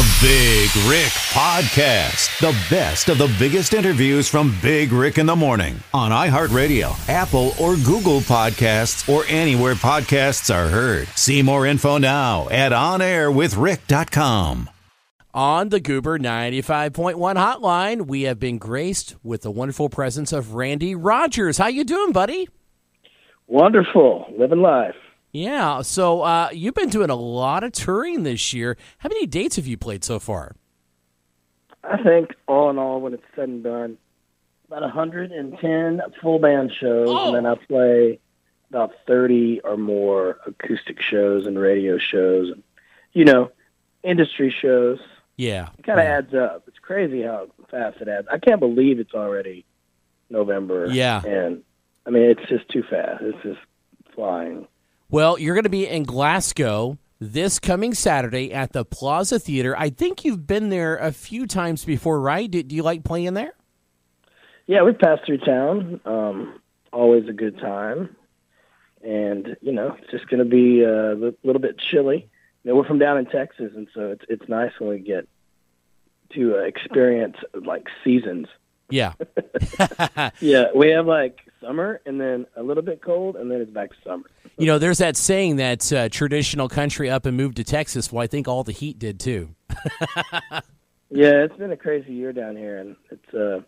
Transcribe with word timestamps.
The 0.00 0.18
Big 0.22 0.70
Rick 0.88 1.12
Podcast. 1.28 2.40
The 2.40 2.56
best 2.74 3.10
of 3.10 3.18
the 3.18 3.30
biggest 3.38 3.74
interviews 3.74 4.30
from 4.30 4.56
Big 4.62 4.92
Rick 4.92 5.18
in 5.18 5.26
the 5.26 5.36
Morning 5.36 5.78
on 5.92 6.10
iHeartRadio, 6.10 6.96
Apple, 7.06 7.52
or 7.60 7.76
Google 7.76 8.20
Podcasts, 8.20 9.06
or 9.06 9.26
anywhere 9.28 9.74
podcasts 9.74 10.54
are 10.54 10.70
heard. 10.70 11.06
See 11.08 11.42
more 11.42 11.66
info 11.66 11.98
now 11.98 12.48
at 12.48 12.72
onairwithrick.com. 12.72 14.70
On 15.34 15.68
the 15.68 15.80
Goober 15.80 16.18
95.1 16.18 17.36
hotline, 17.36 18.06
we 18.06 18.22
have 18.22 18.40
been 18.40 18.56
graced 18.56 19.16
with 19.22 19.42
the 19.42 19.50
wonderful 19.50 19.90
presence 19.90 20.32
of 20.32 20.54
Randy 20.54 20.94
Rogers. 20.94 21.58
How 21.58 21.66
you 21.66 21.84
doing, 21.84 22.12
buddy? 22.12 22.48
Wonderful. 23.48 24.32
Living 24.38 24.62
life. 24.62 24.94
Yeah, 25.32 25.82
so 25.82 26.22
uh, 26.22 26.48
you've 26.52 26.74
been 26.74 26.88
doing 26.88 27.10
a 27.10 27.14
lot 27.14 27.62
of 27.62 27.72
touring 27.72 28.24
this 28.24 28.52
year. 28.52 28.76
How 28.98 29.08
many 29.08 29.26
dates 29.26 29.56
have 29.56 29.66
you 29.66 29.76
played 29.76 30.02
so 30.02 30.18
far? 30.18 30.56
I 31.84 32.02
think 32.02 32.34
all 32.48 32.68
in 32.70 32.78
all, 32.78 33.00
when 33.00 33.14
it's 33.14 33.22
said 33.36 33.48
and 33.48 33.62
done, 33.62 33.96
about 34.66 34.82
110 34.82 36.00
full 36.20 36.38
band 36.38 36.72
shows, 36.78 37.08
Oh. 37.10 37.28
and 37.28 37.36
then 37.36 37.46
I 37.46 37.54
play 37.54 38.18
about 38.70 38.92
30 39.06 39.60
or 39.62 39.76
more 39.76 40.38
acoustic 40.46 41.00
shows 41.00 41.46
and 41.46 41.58
radio 41.58 41.98
shows, 41.98 42.50
and 42.50 42.62
you 43.12 43.24
know, 43.24 43.50
industry 44.02 44.50
shows. 44.60 44.98
Yeah. 45.36 45.70
It 45.78 45.84
kind 45.84 45.98
of 45.98 46.06
adds 46.06 46.34
up. 46.34 46.64
It's 46.68 46.78
crazy 46.78 47.22
how 47.22 47.48
fast 47.70 48.00
it 48.00 48.08
adds. 48.08 48.28
I 48.30 48.38
can't 48.38 48.60
believe 48.60 48.98
it's 49.00 49.14
already 49.14 49.64
November. 50.28 50.86
Yeah. 50.90 51.22
and 51.24 51.62
I 52.06 52.10
mean, 52.10 52.24
it's 52.24 52.48
just 52.48 52.68
too 52.68 52.82
fast. 52.82 53.22
It's 53.22 53.42
just 53.42 53.60
flying. 54.14 54.66
Well, 55.12 55.40
you're 55.40 55.56
going 55.56 55.64
to 55.64 55.70
be 55.70 55.88
in 55.88 56.04
Glasgow 56.04 56.96
this 57.18 57.58
coming 57.58 57.94
Saturday 57.94 58.52
at 58.52 58.72
the 58.72 58.84
Plaza 58.84 59.40
Theater. 59.40 59.76
I 59.76 59.90
think 59.90 60.24
you've 60.24 60.46
been 60.46 60.68
there 60.68 60.96
a 60.98 61.10
few 61.10 61.48
times 61.48 61.84
before, 61.84 62.20
right? 62.20 62.48
Do, 62.48 62.62
do 62.62 62.76
you 62.76 62.84
like 62.84 63.02
playing 63.02 63.34
there? 63.34 63.54
Yeah, 64.68 64.82
we've 64.82 64.96
passed 64.96 65.26
through 65.26 65.38
town. 65.38 66.00
Um, 66.04 66.60
always 66.92 67.28
a 67.28 67.32
good 67.32 67.58
time, 67.58 68.14
and 69.02 69.56
you 69.60 69.72
know, 69.72 69.96
it's 70.00 70.12
just 70.12 70.28
going 70.28 70.38
to 70.38 70.44
be 70.44 70.84
uh, 70.84 71.16
a 71.16 71.34
little 71.42 71.60
bit 71.60 71.76
chilly. 71.76 72.28
You 72.62 72.70
know, 72.70 72.76
we're 72.76 72.86
from 72.86 73.00
down 73.00 73.18
in 73.18 73.26
Texas, 73.26 73.72
and 73.74 73.88
so 73.92 74.12
it's 74.12 74.24
it's 74.28 74.48
nice 74.48 74.70
when 74.78 74.90
we 74.90 75.00
get 75.00 75.26
to 76.34 76.56
uh, 76.56 76.60
experience 76.60 77.36
like 77.52 77.88
seasons. 78.04 78.46
Yeah. 78.88 79.14
Yeah, 80.40 80.66
we 80.74 80.90
have 80.90 81.06
like 81.06 81.40
summer, 81.60 82.00
and 82.06 82.20
then 82.20 82.46
a 82.56 82.62
little 82.62 82.82
bit 82.82 83.02
cold, 83.02 83.36
and 83.36 83.50
then 83.50 83.60
it's 83.60 83.70
back 83.70 83.90
to 83.90 83.96
summer. 84.04 84.24
You 84.58 84.66
know, 84.66 84.78
there's 84.78 84.98
that 84.98 85.16
saying 85.16 85.56
that 85.56 85.92
uh, 85.92 86.08
traditional 86.08 86.68
country 86.68 87.08
up 87.10 87.26
and 87.26 87.36
moved 87.36 87.56
to 87.56 87.64
Texas. 87.64 88.12
Well, 88.12 88.22
I 88.22 88.26
think 88.26 88.48
all 88.48 88.64
the 88.64 88.72
heat 88.72 88.98
did 88.98 89.20
too. 89.20 89.54
Yeah, 91.12 91.42
it's 91.42 91.56
been 91.56 91.72
a 91.72 91.76
crazy 91.76 92.12
year 92.12 92.32
down 92.32 92.54
here, 92.56 92.78
and 92.78 92.94
it's 93.10 93.34
uh, 93.34 93.62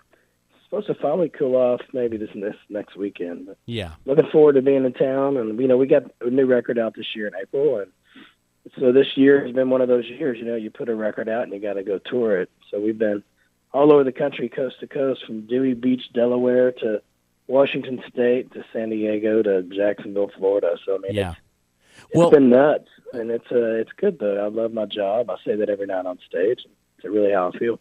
supposed 0.64 0.86
to 0.86 0.94
finally 0.94 1.28
cool 1.28 1.56
off 1.56 1.80
maybe 1.92 2.16
this 2.16 2.30
this 2.34 2.54
next 2.68 2.96
weekend. 2.96 3.46
But 3.46 3.58
Yeah. 3.66 3.94
looking 4.04 4.30
forward 4.30 4.52
to 4.54 4.62
being 4.62 4.84
in 4.84 4.92
town 4.92 5.36
and 5.36 5.58
you 5.60 5.66
know 5.66 5.76
we 5.76 5.88
got 5.88 6.04
a 6.20 6.30
new 6.30 6.46
record 6.46 6.78
out 6.78 6.94
this 6.94 7.16
year 7.16 7.26
in 7.26 7.32
april 7.34 7.78
and 7.80 7.90
so 8.78 8.92
this 8.92 9.08
year 9.16 9.44
has 9.44 9.52
been 9.52 9.70
one 9.70 9.80
of 9.80 9.88
those 9.88 10.06
years 10.06 10.38
you 10.38 10.44
know 10.44 10.54
you 10.54 10.70
put 10.70 10.88
a 10.88 10.94
record 10.94 11.28
out 11.28 11.42
and 11.42 11.52
you 11.52 11.58
got 11.58 11.72
to 11.74 11.82
go 11.82 11.98
tour 11.98 12.40
it 12.40 12.48
so 12.70 12.80
we've 12.80 12.96
been 12.98 13.22
all 13.72 13.92
over 13.92 14.04
the 14.04 14.12
country 14.12 14.48
coast 14.48 14.76
to 14.80 14.86
coast 14.86 15.24
from 15.26 15.46
dewey 15.48 15.74
beach 15.74 16.02
delaware 16.14 16.70
to 16.70 17.02
washington 17.48 18.02
state 18.08 18.50
to 18.52 18.64
san 18.72 18.90
diego 18.90 19.42
to 19.42 19.62
jacksonville 19.64 20.30
florida 20.38 20.76
so 20.84 20.94
i 20.94 20.98
mean 20.98 21.14
Yeah. 21.14 21.30
it's, 21.30 21.38
it's 22.08 22.16
Well- 22.16 22.30
been 22.30 22.50
nuts 22.50 22.88
and 23.12 23.30
it's 23.30 23.50
uh 23.50 23.74
it's 23.80 23.90
good 23.96 24.18
though 24.18 24.44
i 24.44 24.48
love 24.48 24.72
my 24.72 24.86
job 24.86 25.28
i 25.30 25.36
say 25.44 25.56
that 25.56 25.68
every 25.68 25.86
night 25.86 26.06
on 26.06 26.18
stage 26.26 26.60
it's 26.96 27.04
really 27.04 27.32
how 27.32 27.50
i 27.54 27.58
feel 27.58 27.78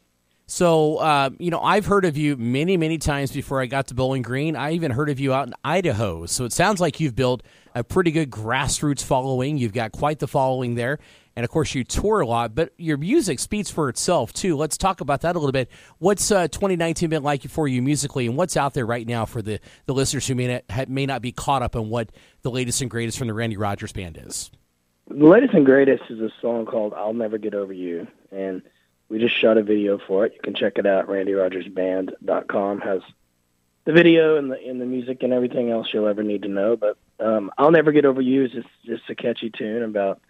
So, 0.48 0.98
uh, 0.98 1.30
you 1.40 1.50
know, 1.50 1.62
I've 1.62 1.86
heard 1.86 2.04
of 2.04 2.18
you 2.18 2.36
many, 2.36 2.76
many 2.76 2.98
times 2.98 3.32
before 3.32 3.62
I 3.62 3.68
got 3.68 3.88
to 3.88 3.94
Bowling 3.94 4.22
Green. 4.22 4.58
I 4.58 4.72
even 4.74 4.92
heard 4.92 5.10
of 5.10 5.18
you 5.18 5.32
out 5.34 5.48
in 5.48 5.54
Idaho. 5.64 6.26
So 6.26 6.44
it 6.44 6.52
sounds 6.52 6.82
like 6.82 7.00
you've 7.00 7.16
built 7.16 7.42
a 7.74 7.86
pretty 7.86 8.12
good 8.12 8.30
grassroots 8.30 9.02
following. 9.02 9.58
You've 9.58 9.72
got 9.72 9.94
quite 9.94 10.20
the 10.20 10.28
following 10.28 10.76
there. 10.76 11.00
And 11.36 11.46
of 11.46 11.50
course, 11.50 11.74
you 11.74 11.84
tour 11.84 12.20
a 12.20 12.26
lot, 12.26 12.54
but 12.54 12.74
your 12.78 12.98
music 12.98 13.40
speaks 13.40 13.70
for 13.70 13.88
itself, 13.88 14.34
too. 14.34 14.58
Let's 14.58 14.78
talk 14.78 15.00
about 15.00 15.22
that 15.22 15.36
a 15.36 15.40
little 15.40 15.54
bit. 15.54 15.70
What's 15.98 16.30
uh, 16.30 16.50
2019 16.50 17.10
been 17.10 17.24
like 17.24 17.44
for 17.44 17.68
you 17.68 17.82
musically, 17.82 18.28
and 18.28 18.36
what's 18.36 18.58
out 18.58 18.74
there 18.74 18.86
right 18.86 19.08
now 19.08 19.26
for 19.26 19.42
the, 19.42 19.60
the 19.86 19.94
listeners 19.94 20.28
who 20.28 20.36
may 20.36 20.62
not, 20.70 20.90
may 20.90 21.06
not 21.06 21.22
be 21.22 21.32
caught 21.32 21.62
up 21.62 21.76
on 21.76 21.90
what 21.90 22.12
the 22.42 22.52
latest 22.52 22.82
and 22.82 22.92
greatest 22.92 23.18
from 23.18 23.28
the 23.28 23.34
Randy 23.34 23.56
Rogers 23.56 23.94
Band 23.94 24.20
is? 24.22 24.52
The 25.08 25.26
latest 25.26 25.54
and 25.54 25.66
greatest 25.66 26.04
is 26.10 26.20
a 26.20 26.32
song 26.42 26.66
called 26.66 26.94
"I'll 26.94 27.14
Never 27.14 27.38
Get 27.38 27.54
Over 27.54 27.74
You," 27.74 28.08
and 28.32 28.62
we 29.10 29.20
just 29.20 29.38
shot 29.38 29.58
a 29.58 29.64
video 29.64 29.98
for 29.98 30.26
it. 30.26 30.34
You 30.36 30.40
can 30.42 30.54
check 30.54 30.78
it 30.78 30.86
out. 30.86 31.08
RandyRogersBand.com 31.08 32.80
has 32.82 33.02
the 33.84 33.92
video 33.92 34.38
and 34.38 34.52
the 34.52 34.58
and 34.66 34.80
the 34.80 34.86
music 34.86 35.24
and 35.24 35.34
everything 35.34 35.70
else 35.70 35.88
you'll 35.94 36.08
ever 36.08 36.24
need 36.24 36.44
to 36.44 36.48
know. 36.48 36.78
But 36.78 36.98
um, 37.20 37.52
"I'll 37.58 37.72
Never 37.72 37.92
Get 37.92 38.06
Over 38.06 38.22
You" 38.22 38.46
is 38.46 38.52
just, 38.52 38.68
just 38.86 39.10
a 39.10 39.16
catchy 39.16 39.50
tune 39.50 39.84
about. 39.84 40.22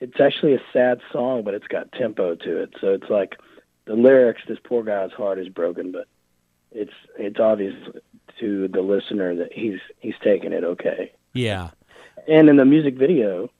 It's 0.00 0.20
actually 0.20 0.54
a 0.54 0.62
sad 0.72 1.00
song, 1.12 1.42
but 1.44 1.54
it's 1.54 1.66
got 1.66 1.92
tempo 1.92 2.34
to 2.34 2.62
it. 2.62 2.70
So 2.80 2.94
it's 2.94 3.10
like 3.10 3.36
the 3.84 3.94
lyrics. 3.94 4.42
This 4.48 4.58
poor 4.62 4.82
guy's 4.82 5.12
heart 5.12 5.38
is 5.38 5.48
broken, 5.48 5.92
but 5.92 6.06
it's 6.72 6.92
it's 7.18 7.38
obvious 7.38 7.74
to 8.38 8.68
the 8.68 8.80
listener 8.80 9.34
that 9.36 9.52
he's 9.52 9.80
he's 9.98 10.14
taking 10.22 10.52
it 10.52 10.64
okay. 10.64 11.12
Yeah. 11.34 11.70
And 12.28 12.48
in 12.48 12.56
the 12.56 12.64
music 12.64 12.96
video, 12.96 13.50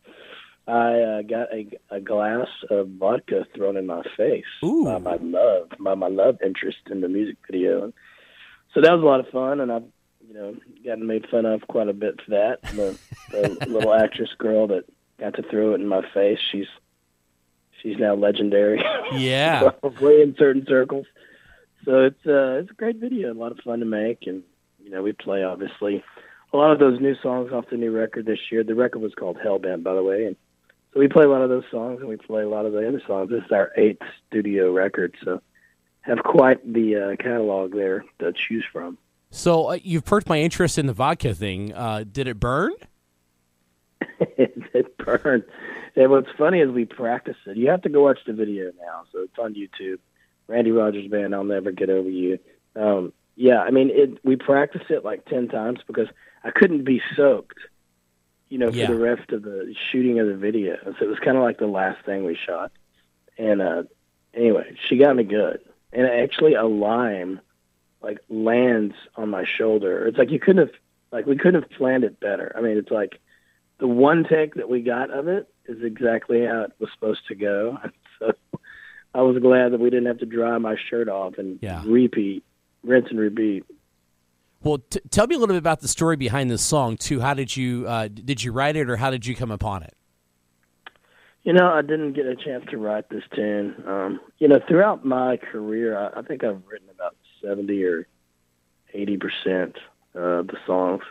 I 0.67 1.01
uh, 1.01 1.23
got 1.23 1.53
a, 1.53 1.69
a 1.91 2.01
glass 2.01 2.49
of 2.71 2.89
vodka 2.91 3.47
thrown 3.55 3.77
in 3.77 3.87
my 3.87 4.03
face 4.17 4.45
Ooh. 4.65 4.85
by 4.85 4.99
my 4.99 5.17
love, 5.17 5.71
by 5.81 5.95
my 5.95 6.09
love 6.09 6.39
interest 6.45 6.79
in 6.91 7.01
the 7.01 7.09
music 7.09 7.37
video. 7.51 7.93
So 8.75 8.81
that 8.81 8.93
was 8.93 9.03
a 9.03 9.07
lot 9.07 9.21
of 9.21 9.29
fun, 9.29 9.61
and 9.61 9.73
I've 9.73 9.85
you 10.27 10.35
know 10.35 10.57
gotten 10.85 11.07
made 11.07 11.27
fun 11.29 11.45
of 11.45 11.67
quite 11.69 11.89
a 11.89 11.93
bit 11.93 12.21
for 12.25 12.31
that. 12.31 12.63
The, 12.63 12.99
the 13.31 13.67
little 13.69 13.93
actress 13.93 14.31
girl 14.39 14.69
that 14.69 14.85
got 15.21 15.35
to 15.35 15.43
throw 15.43 15.73
it 15.73 15.81
in 15.81 15.87
my 15.87 16.03
face, 16.13 16.39
she's 16.51 16.67
she's 17.83 17.99
now 17.99 18.15
legendary. 18.15 18.83
Yeah. 19.13 19.71
probably 19.81 20.23
in 20.23 20.37
certain 20.39 20.65
circles. 20.69 21.05
So 21.85 22.05
it's 22.05 22.27
uh, 22.27 22.61
it's 22.61 22.71
a 22.71 22.75
great 22.75 22.97
video, 22.97 23.33
a 23.33 23.35
lot 23.35 23.53
of 23.53 23.59
fun 23.59 23.81
to 23.81 23.87
make, 23.87 24.27
and 24.27 24.43
you 24.83 24.91
know 24.91 25.03
we 25.03 25.13
play 25.13 25.43
obviously 25.43 26.05
a 26.53 26.57
lot 26.57 26.73
of 26.73 26.79
those 26.79 27.01
new 27.01 27.17
songs 27.23 27.53
off 27.53 27.65
the 27.71 27.77
new 27.77 27.91
record 27.91 28.27
this 28.27 28.39
year. 28.53 28.63
The 28.63 28.75
record 28.75 29.01
was 29.01 29.15
called 29.15 29.39
Hellbent, 29.39 29.83
by 29.83 29.95
the 29.95 30.03
way, 30.03 30.27
and 30.27 30.37
so 30.93 31.01
we 31.01 31.09
play 31.09 31.25
a 31.25 31.29
lot 31.29 31.43
of 31.43 31.49
those 31.49 31.65
songs, 31.71 32.01
and 32.01 32.09
we 32.09 32.17
play 32.17 32.43
a 32.43 32.49
lot 32.49 32.67
of 32.67 32.73
the 32.73 32.87
other 32.87 33.03
songs. 33.07 33.31
This 33.31 33.45
is 33.45 33.53
our 33.53 33.73
eighth 33.77 34.03
studio 34.29 34.73
record, 34.73 35.17
so 35.25 35.41
have 36.03 36.19
quite 36.23 36.73
the 36.73 36.97
uh, 36.97 37.17
catalog 37.23 37.73
there 37.73 38.05
to 38.21 38.33
choose 38.33 38.65
from. 38.73 38.99
So 39.31 39.71
uh, 39.71 39.79
you've 39.83 40.05
perked 40.05 40.29
my 40.29 40.41
interest 40.41 40.79
in 40.79 40.87
the 40.87 40.93
vodka 40.93 41.35
thing. 41.35 41.73
Uh, 41.73 42.05
did 42.11 42.29
it 42.29 42.39
burn? 42.39 42.73
it 44.21 44.90
burned. 45.05 45.45
And 45.97 46.11
what's 46.11 46.31
funny 46.39 46.61
is 46.61 46.71
we 46.71 46.85
practice 46.85 47.37
it. 47.47 47.57
You 47.57 47.69
have 47.71 47.83
to 47.83 47.89
go 47.89 48.05
watch 48.05 48.19
the 48.27 48.33
video 48.33 48.71
now, 48.81 49.03
so 49.13 49.21
it's 49.21 49.39
on 49.39 49.55
YouTube. 49.55 49.99
Randy 50.47 50.71
Rogers 50.73 51.09
Band, 51.09 51.35
I'll 51.35 51.45
never 51.45 51.71
get 51.73 51.91
over 51.91 52.09
you. 52.09 52.39
Um, 52.77 53.13
yeah, 53.37 53.61
I 53.61 53.71
mean, 53.71 53.91
it. 53.93 54.19
We 54.25 54.37
practiced 54.37 54.91
it 54.91 55.05
like 55.05 55.25
ten 55.25 55.49
times 55.49 55.81
because 55.87 56.09
I 56.45 56.51
couldn't 56.51 56.85
be 56.85 57.01
soaked, 57.17 57.59
you 58.49 58.59
know, 58.59 58.71
for 58.71 58.77
Yeah. 58.77 58.89
the 58.89 58.99
rest 58.99 59.31
of 59.33 59.43
the 59.43 59.75
shooting 59.91 60.19
of 60.21 60.27
the 60.27 60.37
video. 60.37 60.77
So 60.85 61.05
it 61.05 61.09
was 61.09 61.19
kind 61.21 61.37
of 61.37 61.43
like 61.43 61.59
the 61.59 61.67
last 61.67 62.05
thing 62.05 62.25
we 62.25 62.37
shot. 62.37 62.73
And 63.39 63.63
uh, 63.63 63.85
anyway, 64.35 64.77
she 64.89 64.97
got 64.99 65.17
me 65.17 65.25
good, 65.25 65.61
and 65.93 66.07
actually 66.07 66.55
a 66.55 66.65
lime 66.65 67.41
like 68.03 68.19
lands 68.29 68.95
on 69.17 69.29
my 69.29 69.45
shoulder. 69.45 70.07
It's 70.07 70.19
like 70.19 70.31
you 70.31 70.41
couldn't 70.41 70.69
have 70.69 70.77
like 71.13 71.27
we 71.27 71.37
couldn't 71.37 71.63
have 71.63 71.71
planned 71.71 72.05
it 72.05 72.21
better. 72.21 72.53
I 72.57 72.61
mean, 72.61 72.77
it's 72.77 72.91
like 72.91 73.21
the 73.81 73.87
one 73.89 74.25
take 74.29 74.55
that 74.55 74.69
we 74.69 74.83
got 74.83 75.11
of 75.11 75.27
it 75.29 75.49
is 75.67 75.83
exactly 75.83 76.45
how 76.47 76.63
it 76.63 76.73
was 76.79 76.91
supposed 76.95 77.27
to 77.29 77.35
go. 77.35 77.79
So 78.21 78.33
I 79.15 79.23
was 79.23 79.39
glad 79.39 79.73
that 79.73 79.81
we 79.81 79.89
didn't 79.89 80.05
have 80.07 80.19
to 80.19 80.27
dry 80.27 80.59
my 80.59 80.77
shirt 80.91 81.09
off 81.09 81.39
and 81.39 81.59
Yeah. 81.63 81.83
repeat, 81.87 82.45
rinse 82.85 83.07
and 83.09 83.19
repeat. 83.19 83.65
Well, 84.63 84.79
t- 84.91 85.01
tell 85.11 85.27
me 85.27 85.37
a 85.37 85.39
little 85.39 85.55
bit 85.55 85.59
about 85.59 85.81
the 85.81 85.89
story 85.89 86.17
behind 86.17 86.51
this 86.51 86.61
song 86.61 86.99
too. 86.99 87.19
How 87.21 87.33
did 87.33 87.57
you 87.57 87.87
uh, 87.89 88.09
did 88.09 88.45
you 88.45 88.53
write 88.53 88.77
it, 88.77 88.91
or 88.91 88.97
how 88.97 89.11
did 89.11 89.25
you 89.27 89.35
come 89.35 89.51
upon 89.51 89.83
it? 89.85 89.95
You 91.45 91.55
know, 91.55 91.67
I 91.73 91.81
didn't 91.81 92.13
get 92.13 92.27
a 92.27 92.37
chance 92.37 92.67
to 92.71 92.77
write 92.77 93.09
this 93.09 93.25
tune. 93.35 93.83
Um, 93.87 94.21
you 94.39 94.47
know, 94.49 94.61
throughout 94.69 95.03
my 95.07 95.39
career, 95.39 95.97
I, 95.99 96.19
I 96.21 96.23
think 96.23 96.45
I've 96.45 96.61
written 96.71 96.91
about 96.95 97.17
seventy 97.43 97.83
or 97.85 98.07
eighty 98.93 99.17
percent 99.17 99.77
of 100.15 100.49
the 100.49 100.59
songs, 100.67 101.03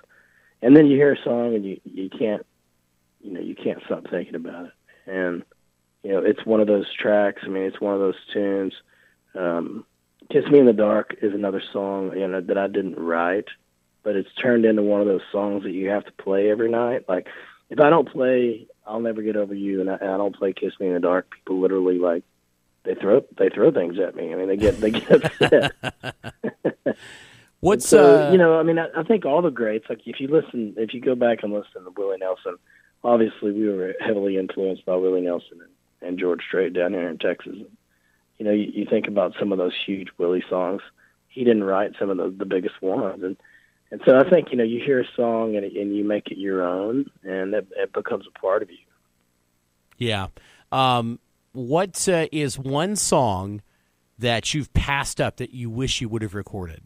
and 0.62 0.78
then 0.78 0.86
you 0.86 0.96
hear 0.96 1.14
a 1.14 1.24
song 1.24 1.56
and 1.56 1.66
you 1.66 1.82
you 1.86 2.10
can't, 2.12 2.46
you 3.22 3.32
know, 3.32 3.42
you 3.42 3.56
can't 3.56 3.82
stop 3.86 4.08
thinking 4.10 4.36
about 4.36 4.68
it. 4.68 4.72
And 5.06 5.44
you 6.04 6.12
know, 6.12 6.20
it's 6.20 6.46
one 6.46 6.62
of 6.62 6.68
those 6.68 6.86
tracks. 6.94 7.42
I 7.44 7.48
mean, 7.48 7.64
it's 7.64 7.82
one 7.82 7.94
of 7.94 8.00
those 8.00 8.16
tunes. 8.34 8.74
Um, 9.36 9.86
"Kiss 10.30 10.46
Me 10.48 10.60
in 10.60 10.66
the 10.66 10.74
Dark" 10.74 11.16
is 11.22 11.34
another 11.34 11.62
song 11.74 12.18
you 12.18 12.28
know 12.28 12.42
that 12.42 12.58
I 12.58 12.68
didn't 12.68 12.98
write, 12.98 13.48
but 14.04 14.16
it's 14.16 14.34
turned 14.42 14.66
into 14.66 14.82
one 14.82 15.02
of 15.02 15.08
those 15.08 15.22
songs 15.32 15.64
that 15.64 15.72
you 15.72 15.90
have 15.90 16.06
to 16.06 16.12
play 16.14 16.50
every 16.50 16.70
night. 16.70 17.06
Like 17.10 17.28
if 17.70 17.80
I 17.80 17.90
don't 17.90 18.10
play 18.10 18.68
"I'll 18.86 19.02
Never 19.02 19.22
Get 19.22 19.36
Over 19.36 19.54
You" 19.54 19.82
and 19.82 19.90
I, 19.90 19.96
and 19.96 20.10
I 20.10 20.18
don't 20.18 20.36
play 20.36 20.54
"Kiss 20.54 20.74
Me 20.80 20.88
in 20.88 20.94
the 20.94 21.00
Dark," 21.00 21.32
people 21.32 21.60
literally 21.60 22.00
like 22.00 22.24
they 22.84 22.96
throw 22.96 23.26
they 23.38 23.50
throw 23.50 23.72
things 23.72 24.00
at 24.00 24.16
me. 24.16 24.34
I 24.34 24.36
mean, 24.36 24.48
they 24.48 24.58
get 24.58 24.80
they 24.80 24.92
get 24.92 25.12
upset. 25.12 25.74
What's 27.60 27.88
so 27.88 28.28
uh, 28.28 28.32
you 28.32 28.38
know? 28.38 28.58
I 28.58 28.64
mean, 28.64 28.80
I, 28.80 28.88
I 28.96 29.04
think 29.04 29.26
all 29.26 29.42
the 29.42 29.52
greats. 29.52 29.86
Like 29.90 30.02
if 30.06 30.20
you 30.20 30.28
listen, 30.28 30.76
if 30.78 30.94
you 30.94 31.02
go 31.02 31.16
back 31.16 31.44
and 31.44 31.52
listen 31.52 31.84
to 31.84 31.92
Willie 31.92 32.18
Nelson, 32.18 32.56
obviously 33.04 33.52
we 33.52 33.70
were 33.70 33.96
heavily 34.00 34.38
influenced 34.38 34.86
by 34.86 34.96
Willie 34.96 35.22
Nelson 35.22 35.60
and, 35.62 36.10
and 36.10 36.20
George 36.20 36.42
Strait 36.46 36.74
down 36.74 36.94
here 36.94 37.10
in 37.10 37.18
Texas. 37.18 37.56
You 38.38 38.46
know, 38.46 38.52
you, 38.52 38.72
you 38.74 38.86
think 38.90 39.08
about 39.08 39.34
some 39.40 39.52
of 39.52 39.58
those 39.58 39.74
huge 39.86 40.10
Willie 40.18 40.44
songs. 40.50 40.82
He 41.28 41.44
didn't 41.44 41.64
write 41.64 41.94
some 42.00 42.10
of 42.10 42.18
the, 42.18 42.30
the 42.30 42.46
biggest 42.46 42.82
ones, 42.82 43.24
and 43.24 43.38
and 43.92 44.02
so 44.06 44.18
I 44.18 44.30
think 44.30 44.52
you 44.52 44.58
know 44.58 44.64
you 44.64 44.84
hear 44.84 45.02
a 45.02 45.08
song 45.16 45.56
and 45.56 45.66
and 45.66 45.96
you 45.96 46.04
make 46.04 46.28
it 46.32 46.38
your 46.38 46.64
own, 46.64 47.10
and 47.24 47.54
it, 47.54 47.68
it 47.76 47.94
becomes 47.94 48.26
a 48.28 48.40
part 48.40 48.64
of 48.64 48.72
you. 48.72 48.78
Yeah. 49.98 50.28
Um, 50.72 51.20
what 51.52 52.08
uh, 52.08 52.28
is 52.32 52.58
one 52.58 52.96
song 52.96 53.62
that 54.18 54.54
you've 54.54 54.74
passed 54.74 55.20
up 55.20 55.38
that 55.38 55.52
you 55.52 55.70
wish 55.70 56.02
you 56.02 56.10
would 56.10 56.22
have 56.22 56.36
recorded? 56.36 56.82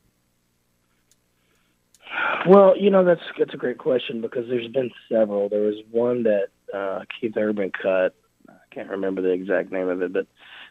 Well, 2.47 2.77
you 2.77 2.89
know 2.89 3.03
that's 3.03 3.21
that's 3.37 3.53
a 3.53 3.57
great 3.57 3.77
question 3.77 4.21
because 4.21 4.47
there's 4.47 4.67
been 4.67 4.91
several. 5.09 5.49
There 5.49 5.61
was 5.61 5.77
one 5.91 6.23
that 6.23 6.47
uh, 6.73 7.01
Keith 7.19 7.35
Urban 7.37 7.71
cut. 7.71 8.15
I 8.49 8.53
can't 8.71 8.89
remember 8.89 9.21
the 9.21 9.31
exact 9.31 9.71
name 9.71 9.87
of 9.87 10.01
it, 10.01 10.13
but 10.13 10.27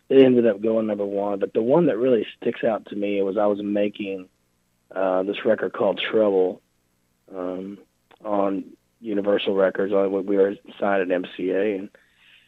it 0.08 0.22
ended 0.22 0.46
up 0.46 0.60
going 0.60 0.86
number 0.86 1.06
one. 1.06 1.38
But 1.38 1.54
the 1.54 1.62
one 1.62 1.86
that 1.86 1.96
really 1.96 2.26
sticks 2.40 2.64
out 2.64 2.86
to 2.86 2.96
me 2.96 3.22
was 3.22 3.36
I 3.36 3.46
was 3.46 3.62
making 3.62 4.28
uh, 4.94 5.22
this 5.22 5.44
record 5.44 5.72
called 5.72 6.00
Trouble 6.00 6.60
um, 7.34 7.78
on 8.24 8.64
Universal 9.00 9.54
Records. 9.54 9.92
On 9.92 10.26
we 10.26 10.36
were 10.36 10.54
signed 10.78 11.10
at 11.10 11.22
MCA, 11.22 11.78
and 11.78 11.88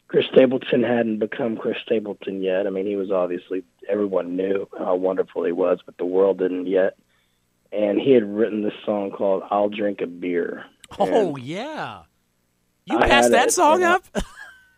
Chris 0.08 0.26
Stapleton 0.32 0.82
hadn't 0.82 1.18
become 1.18 1.56
Chris 1.56 1.78
Stapleton 1.84 2.42
yet. 2.42 2.66
I 2.66 2.70
mean, 2.70 2.86
he 2.86 2.96
was 2.96 3.10
obviously 3.10 3.64
everyone 3.88 4.36
knew 4.36 4.68
how 4.78 4.94
wonderful 4.96 5.44
he 5.44 5.52
was, 5.52 5.78
but 5.84 5.96
the 5.96 6.04
world 6.04 6.38
didn't 6.38 6.66
yet. 6.66 6.96
And 7.74 7.98
he 7.98 8.12
had 8.12 8.24
written 8.24 8.62
this 8.62 8.74
song 8.84 9.10
called 9.10 9.42
"I'll 9.50 9.68
Drink 9.68 10.00
a 10.00 10.06
Beer." 10.06 10.64
Oh 10.98 11.34
And 11.34 11.44
yeah, 11.44 12.02
you 12.86 12.98
I 12.98 13.08
passed 13.08 13.30
that 13.32 13.48
it, 13.48 13.52
song 13.52 13.82
up. 13.82 14.04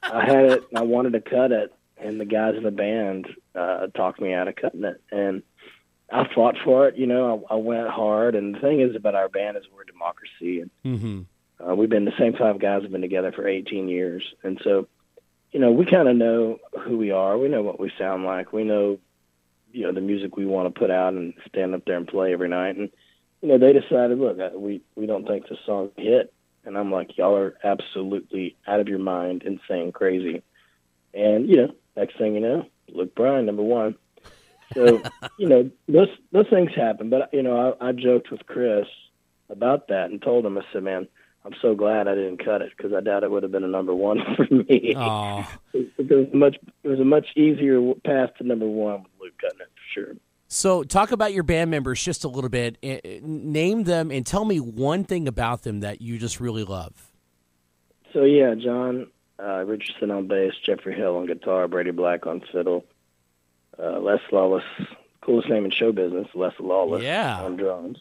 I 0.03 0.25
had 0.25 0.45
it, 0.45 0.65
and 0.71 0.79
I 0.79 0.83
wanted 0.83 1.13
to 1.15 1.21
cut 1.21 1.53
it, 1.53 1.73
and 1.99 2.21
the 2.21 2.25
guys 2.25 2.55
in 2.57 2.63
the 2.63 2.71
band 2.71 3.27
uh, 3.55 3.89
talked 3.89 4.21
me 4.21 4.33
out 4.33 4.49
of 4.49 4.57
cutting 4.57 4.85
it, 4.85 5.01
and 5.11 5.43
I 6.11 6.29
fought 6.35 6.57
for 6.65 6.89
it. 6.89 6.97
You 6.97 7.07
know, 7.07 7.45
I, 7.51 7.55
I 7.55 7.57
went 7.57 7.89
hard, 7.89 8.35
and 8.35 8.55
the 8.55 8.61
thing 8.61 8.81
is 8.81 8.95
about 8.95 9.15
our 9.15 9.29
band 9.29 9.57
is 9.57 9.65
we're 9.75 9.83
a 9.83 9.87
democracy, 9.87 10.61
and 10.61 10.71
mm-hmm. 10.85 11.69
uh, 11.69 11.75
we've 11.75 11.89
been 11.89 12.05
the 12.05 12.17
same 12.19 12.35
five 12.35 12.59
guys 12.59 12.83
have 12.83 12.93
been 12.93 13.01
together 13.01 13.33
for 13.33 13.49
18 13.49 13.89
years, 13.89 14.23
and 14.43 14.61
so, 14.63 14.87
you 15.53 15.61
know, 15.61 15.73
we 15.73 15.85
kind 15.85 16.09
of 16.09 16.17
know 16.17 16.59
who 16.83 16.97
we 16.97 17.11
are. 17.11 17.37
We 17.37 17.49
know 17.49 17.63
what 17.63 17.81
we 17.81 17.91
sound 17.99 18.25
like. 18.25 18.53
We 18.53 18.65
know, 18.65 18.99
you 19.77 19.83
know, 19.83 19.93
the 19.93 20.01
music 20.01 20.37
we 20.37 20.47
want 20.47 20.73
to 20.73 20.79
put 20.79 20.91
out 20.91 21.13
and 21.13 21.35
stand 21.47 21.75
up 21.75 21.85
there 21.85 21.99
and 21.99 22.09
play 22.09 22.33
every 22.33 22.49
night. 22.49 22.77
And 22.77 22.91
you 23.43 23.49
know, 23.49 23.59
they 23.59 23.75
decided, 23.75 24.19
look, 24.19 24.39
uh, 24.41 24.59
we 24.59 24.81
we 24.95 25.07
don't 25.07 25.27
think 25.27 25.49
the 25.49 25.59
song 25.67 25.91
hit, 25.97 26.33
and 26.65 26.79
I'm 26.79 26.91
like, 26.91 27.19
y'all 27.19 27.37
are 27.37 27.59
absolutely 27.63 28.57
out 28.67 28.81
of 28.81 28.89
your 28.89 28.99
mind, 28.99 29.43
insane, 29.43 29.93
crazy. 29.93 30.43
And 31.13 31.47
you 31.47 31.57
know, 31.57 31.75
next 31.95 32.17
thing 32.17 32.35
you 32.35 32.41
know, 32.41 32.67
Luke 32.89 33.15
Bryan, 33.15 33.45
number 33.45 33.63
one. 33.63 33.97
So 34.73 35.03
you 35.39 35.47
know, 35.47 35.71
those 35.87 36.09
those 36.33 36.49
things 36.49 36.71
happen. 36.75 37.11
But 37.11 37.35
you 37.35 37.43
know, 37.43 37.77
I, 37.79 37.89
I 37.89 37.93
joked 37.93 38.31
with 38.31 38.47
Chris 38.47 38.87
about 39.51 39.89
that 39.89 40.11
and 40.11 40.23
told 40.23 40.47
him, 40.47 40.57
I 40.57 40.63
said, 40.73 40.85
man, 40.85 41.07
I'm 41.47 41.55
so 41.63 41.77
glad 41.77 42.09
I 42.09 42.15
didn't 42.17 42.45
cut 42.45 42.61
it 42.61 42.73
because 42.77 42.93
I 42.93 43.01
doubt 43.01 43.23
it 43.23 43.31
would 43.31 43.45
have 43.45 43.53
been 43.53 43.63
a 43.65 43.69
number 43.69 43.95
one 43.95 44.19
for 44.37 44.47
me. 44.53 44.95
Oh, 44.97 45.49
it 45.73 45.91
was 46.09 46.29
a 46.33 46.37
much 46.37 46.57
it 46.83 46.89
was 46.89 46.99
a 47.01 47.05
much 47.05 47.29
easier 47.37 47.95
path 48.05 48.31
to 48.39 48.45
number 48.45 48.67
one 48.67 49.03
with 49.03 49.13
Luke 49.21 49.35
cutting 49.41 49.61
it 49.61 49.69
for 49.75 50.01
sure. 50.01 50.15
so 50.49 50.83
talk 50.83 51.13
about 51.13 51.33
your 51.33 51.45
band 51.45 51.71
members 51.71 52.03
just 52.03 52.25
a 52.25 52.29
little 52.29 52.51
bit. 52.51 52.77
Eh, 52.83 52.99
eh, 53.05 53.21
Name 53.23 53.85
them 53.85 54.11
and 54.11 54.27
tell 54.27 54.45
me 54.45 54.59
one 54.59 55.05
thing 55.05 55.29
about 55.29 55.63
them 55.63 55.81
that 55.81 56.03
you 56.03 56.19
just 56.19 56.41
really 56.41 56.65
love. 56.65 57.13
So 58.13 58.25
yeah, 58.25 58.55
John 58.57 59.07
uh, 59.39 59.65
Richardson 59.67 60.11
on 60.11 60.27
bass, 60.27 60.55
Geoffrey 60.65 60.95
Hill 60.97 61.17
on 61.17 61.27
guitar, 61.27 61.69
Brady 61.69 61.93
Black 61.93 62.27
on 62.27 62.43
fiddle, 62.53 62.85
uh, 63.79 64.01
Les 64.01 64.21
Lawless, 64.33 64.65
coolest 65.21 65.49
name 65.49 65.65
in 65.65 65.71
show 65.71 65.93
business, 65.93 66.27
Les 66.35 66.55
Lawless 66.59 67.03
Yeah. 67.05 67.41
on 67.43 67.57
drums, 67.57 67.99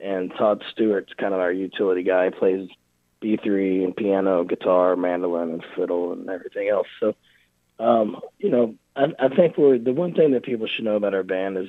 and 0.00 0.32
Todd 0.36 0.62
Stewart's 0.72 1.12
kind 1.14 1.34
of 1.34 1.40
our 1.40 1.52
utility 1.52 2.02
guy. 2.02 2.26
He 2.26 2.30
plays 2.30 2.68
B3 3.22 3.84
and 3.84 3.96
piano, 3.96 4.44
guitar, 4.44 4.96
mandolin, 4.96 5.50
and 5.50 5.64
fiddle, 5.74 6.12
and 6.12 6.28
everything 6.28 6.68
else. 6.68 6.88
So, 7.00 7.14
um, 7.78 8.20
you 8.38 8.50
know, 8.50 8.74
I, 8.94 9.12
I 9.18 9.28
think 9.28 9.56
we're 9.56 9.78
the 9.78 9.92
one 9.92 10.14
thing 10.14 10.32
that 10.32 10.42
people 10.42 10.66
should 10.66 10.84
know 10.84 10.96
about 10.96 11.14
our 11.14 11.22
band 11.22 11.58
is 11.58 11.68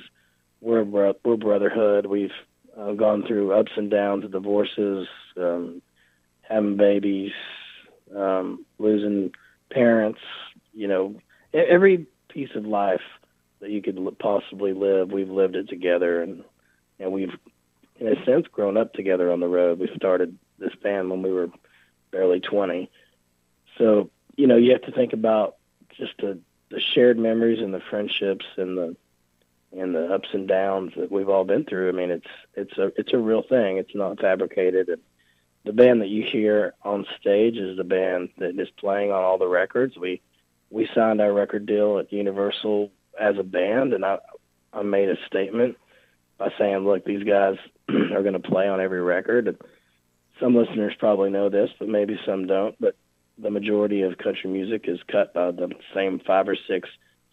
we're 0.60 0.84
we're 0.84 1.36
brotherhood. 1.36 2.06
We've 2.06 2.32
uh, 2.76 2.92
gone 2.92 3.26
through 3.26 3.52
ups 3.52 3.72
and 3.76 3.90
downs, 3.90 4.30
divorces, 4.30 5.08
um, 5.36 5.82
having 6.42 6.76
babies, 6.76 7.32
um, 8.14 8.64
losing 8.78 9.32
parents. 9.70 10.20
You 10.72 10.88
know, 10.88 11.14
every 11.52 12.06
piece 12.28 12.54
of 12.54 12.66
life 12.66 13.02
that 13.60 13.70
you 13.70 13.82
could 13.82 14.18
possibly 14.18 14.72
live, 14.72 15.10
we've 15.10 15.30
lived 15.30 15.56
it 15.56 15.68
together, 15.68 16.22
and 16.22 16.44
and 16.98 17.12
we've, 17.12 17.36
in 17.98 18.08
a 18.08 18.24
sense, 18.24 18.46
grown 18.46 18.76
up 18.76 18.92
together 18.92 19.30
on 19.30 19.40
the 19.40 19.48
road. 19.48 19.78
We 19.78 19.90
started 19.96 20.36
this 20.58 20.74
band 20.82 21.10
when 21.10 21.22
we 21.22 21.32
were 21.32 21.50
barely 22.10 22.40
twenty, 22.40 22.90
so 23.76 24.10
you 24.36 24.46
know 24.46 24.56
you 24.56 24.72
have 24.72 24.82
to 24.82 24.92
think 24.92 25.12
about 25.12 25.56
just 25.96 26.12
the 26.18 26.38
the 26.70 26.80
shared 26.80 27.18
memories 27.18 27.60
and 27.60 27.72
the 27.72 27.82
friendships 27.90 28.46
and 28.56 28.76
the 28.76 28.96
and 29.76 29.94
the 29.94 30.06
ups 30.06 30.28
and 30.32 30.48
downs 30.48 30.92
that 30.96 31.12
we've 31.12 31.28
all 31.28 31.44
been 31.44 31.64
through. 31.64 31.88
I 31.88 31.92
mean, 31.92 32.10
it's 32.10 32.26
it's 32.54 32.78
a 32.78 32.92
it's 32.96 33.12
a 33.12 33.18
real 33.18 33.42
thing. 33.42 33.78
It's 33.78 33.94
not 33.94 34.20
fabricated. 34.20 34.88
And 34.88 35.02
the 35.64 35.72
band 35.72 36.00
that 36.00 36.08
you 36.08 36.24
hear 36.24 36.74
on 36.82 37.06
stage 37.20 37.56
is 37.56 37.76
the 37.76 37.84
band 37.84 38.30
that 38.38 38.58
is 38.58 38.70
playing 38.70 39.10
on 39.10 39.22
all 39.22 39.38
the 39.38 39.48
records. 39.48 39.96
We 39.96 40.22
we 40.70 40.88
signed 40.94 41.20
our 41.20 41.32
record 41.32 41.66
deal 41.66 41.98
at 41.98 42.12
Universal 42.12 42.90
as 43.18 43.36
a 43.38 43.42
band, 43.42 43.92
and 43.92 44.04
I 44.04 44.18
I 44.72 44.82
made 44.82 45.08
a 45.08 45.16
statement 45.26 45.76
by 46.38 46.52
saying, 46.58 46.78
look, 46.86 47.04
these 47.04 47.24
guys 47.24 47.56
are 47.88 48.22
going 48.22 48.40
to 48.40 48.40
play 48.40 48.68
on 48.68 48.80
every 48.80 49.00
record. 49.00 49.48
And 49.48 49.58
some 50.40 50.54
listeners 50.54 50.94
probably 50.98 51.30
know 51.30 51.48
this, 51.48 51.70
but 51.78 51.88
maybe 51.88 52.18
some 52.26 52.46
don't. 52.46 52.76
But 52.80 52.96
the 53.38 53.50
majority 53.50 54.02
of 54.02 54.18
country 54.18 54.50
music 54.50 54.84
is 54.88 54.98
cut 55.10 55.34
by 55.34 55.50
the 55.50 55.70
same 55.94 56.20
five 56.20 56.48
or 56.48 56.56
six 56.68 56.88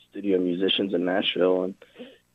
studio 0.10 0.40
musicians 0.40 0.94
in 0.94 1.06
Nashville, 1.06 1.64
and 1.64 1.76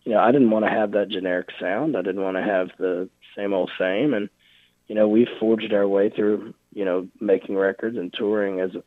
you 0.04 0.12
know, 0.12 0.20
I 0.20 0.32
didn't 0.32 0.50
want 0.50 0.64
to 0.64 0.70
have 0.70 0.92
that 0.92 1.08
generic 1.08 1.48
sound. 1.60 1.96
I 1.96 2.02
didn't 2.02 2.22
want 2.22 2.36
to 2.36 2.42
have 2.42 2.70
the 2.78 3.08
same 3.36 3.52
old 3.52 3.70
same. 3.78 4.14
And, 4.14 4.28
you 4.88 4.94
know, 4.94 5.08
we 5.08 5.26
forged 5.38 5.72
our 5.72 5.86
way 5.86 6.10
through, 6.10 6.54
you 6.72 6.84
know, 6.84 7.08
making 7.20 7.56
records 7.56 7.96
and 7.96 8.12
touring 8.12 8.60
as 8.60 8.74
a, 8.74 8.82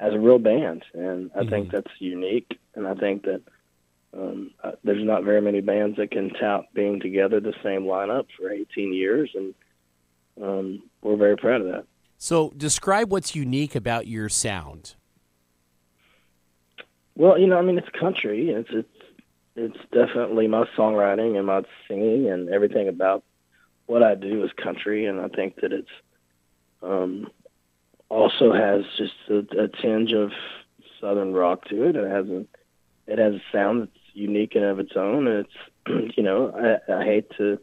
as 0.00 0.12
a 0.12 0.18
real 0.18 0.38
band. 0.38 0.84
And 0.92 1.30
I 1.34 1.46
think 1.46 1.68
mm-hmm. 1.68 1.76
that's 1.76 1.92
unique. 1.98 2.58
And 2.74 2.86
I 2.86 2.94
think 2.94 3.24
that 3.24 3.42
um, 4.16 4.50
uh, 4.62 4.72
there's 4.82 5.04
not 5.04 5.24
very 5.24 5.40
many 5.40 5.60
bands 5.60 5.96
that 5.98 6.10
can 6.10 6.30
tout 6.30 6.66
being 6.74 7.00
together 7.00 7.40
the 7.40 7.54
same 7.62 7.82
lineup 7.82 8.26
for 8.36 8.50
18 8.50 8.92
years. 8.92 9.30
And 9.34 9.54
um, 10.42 10.82
we're 11.02 11.16
very 11.16 11.36
proud 11.36 11.60
of 11.60 11.66
that. 11.68 11.84
So 12.18 12.52
describe 12.56 13.12
what's 13.12 13.34
unique 13.34 13.74
about 13.74 14.06
your 14.06 14.28
sound. 14.28 14.94
Well, 17.14 17.38
you 17.38 17.46
know, 17.46 17.58
I 17.58 17.62
mean, 17.62 17.78
it's 17.78 17.88
country. 17.98 18.50
It's 18.50 18.68
it's 18.70 18.88
it's 19.54 19.78
definitely 19.90 20.48
my 20.48 20.64
songwriting 20.76 21.36
and 21.36 21.46
my 21.46 21.62
singing 21.88 22.28
and 22.28 22.50
everything 22.50 22.88
about 22.88 23.24
what 23.86 24.02
I 24.02 24.14
do 24.14 24.44
is 24.44 24.50
country, 24.52 25.06
and 25.06 25.20
I 25.20 25.28
think 25.28 25.56
that 25.62 25.72
it's 25.72 25.88
um, 26.82 27.30
also 28.10 28.52
has 28.52 28.84
just 28.98 29.14
a, 29.30 29.62
a 29.62 29.68
tinge 29.68 30.12
of 30.12 30.30
southern 31.00 31.32
rock 31.32 31.64
to 31.66 31.84
it. 31.84 31.96
It 31.96 32.10
has 32.10 32.26
a 32.28 32.44
it 33.06 33.18
has 33.18 33.34
a 33.34 33.42
sound 33.52 33.88
unique 34.16 34.54
and 34.54 34.64
of 34.64 34.78
its 34.78 34.96
own. 34.96 35.26
It's 35.26 35.52
you 36.16 36.22
know 36.22 36.78
I, 36.88 36.92
I 36.92 37.04
hate 37.04 37.30
to 37.38 37.58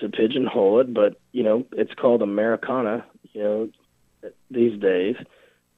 to 0.00 0.08
pigeonhole 0.08 0.80
it, 0.80 0.94
but 0.94 1.20
you 1.32 1.42
know 1.42 1.66
it's 1.72 1.94
called 1.94 2.22
Americana. 2.22 3.04
You 3.32 3.42
know 3.42 3.68
these 4.50 4.78
days. 4.80 5.16